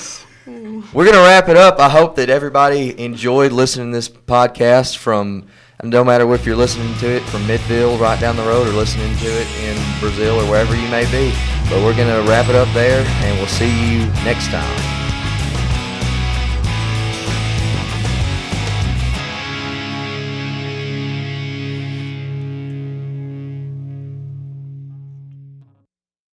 we're 0.93 1.05
gonna 1.05 1.17
wrap 1.23 1.49
it 1.49 1.58
up. 1.58 1.79
I 1.79 1.89
hope 1.89 2.15
that 2.17 2.29
everybody 2.29 2.99
enjoyed 3.03 3.51
listening 3.51 3.91
to 3.91 3.97
this 3.97 4.10
podcast 4.10 4.97
from. 4.97 5.47
And 5.79 5.91
no 5.91 6.03
matter 6.03 6.31
if 6.33 6.45
you're 6.45 6.55
listening 6.55 6.93
to 6.99 7.07
it 7.07 7.23
from 7.23 7.41
Midville, 7.43 7.99
right 7.99 8.19
down 8.19 8.38
the 8.38 8.43
road, 8.43 8.67
or 8.67 8.71
listening 8.71 9.15
to 9.17 9.25
it 9.27 9.47
in 9.59 9.99
Brazil 9.99 10.39
or 10.39 10.49
wherever 10.49 10.75
you 10.75 10.88
may 10.89 11.05
be, 11.11 11.35
but 11.69 11.83
we're 11.83 11.95
gonna 11.95 12.21
wrap 12.23 12.47
it 12.47 12.55
up 12.55 12.71
there, 12.73 13.05
and 13.05 13.38
we'll 13.38 13.47
see 13.47 13.69
you 13.91 14.05
next 14.23 14.47
time. 14.47 14.94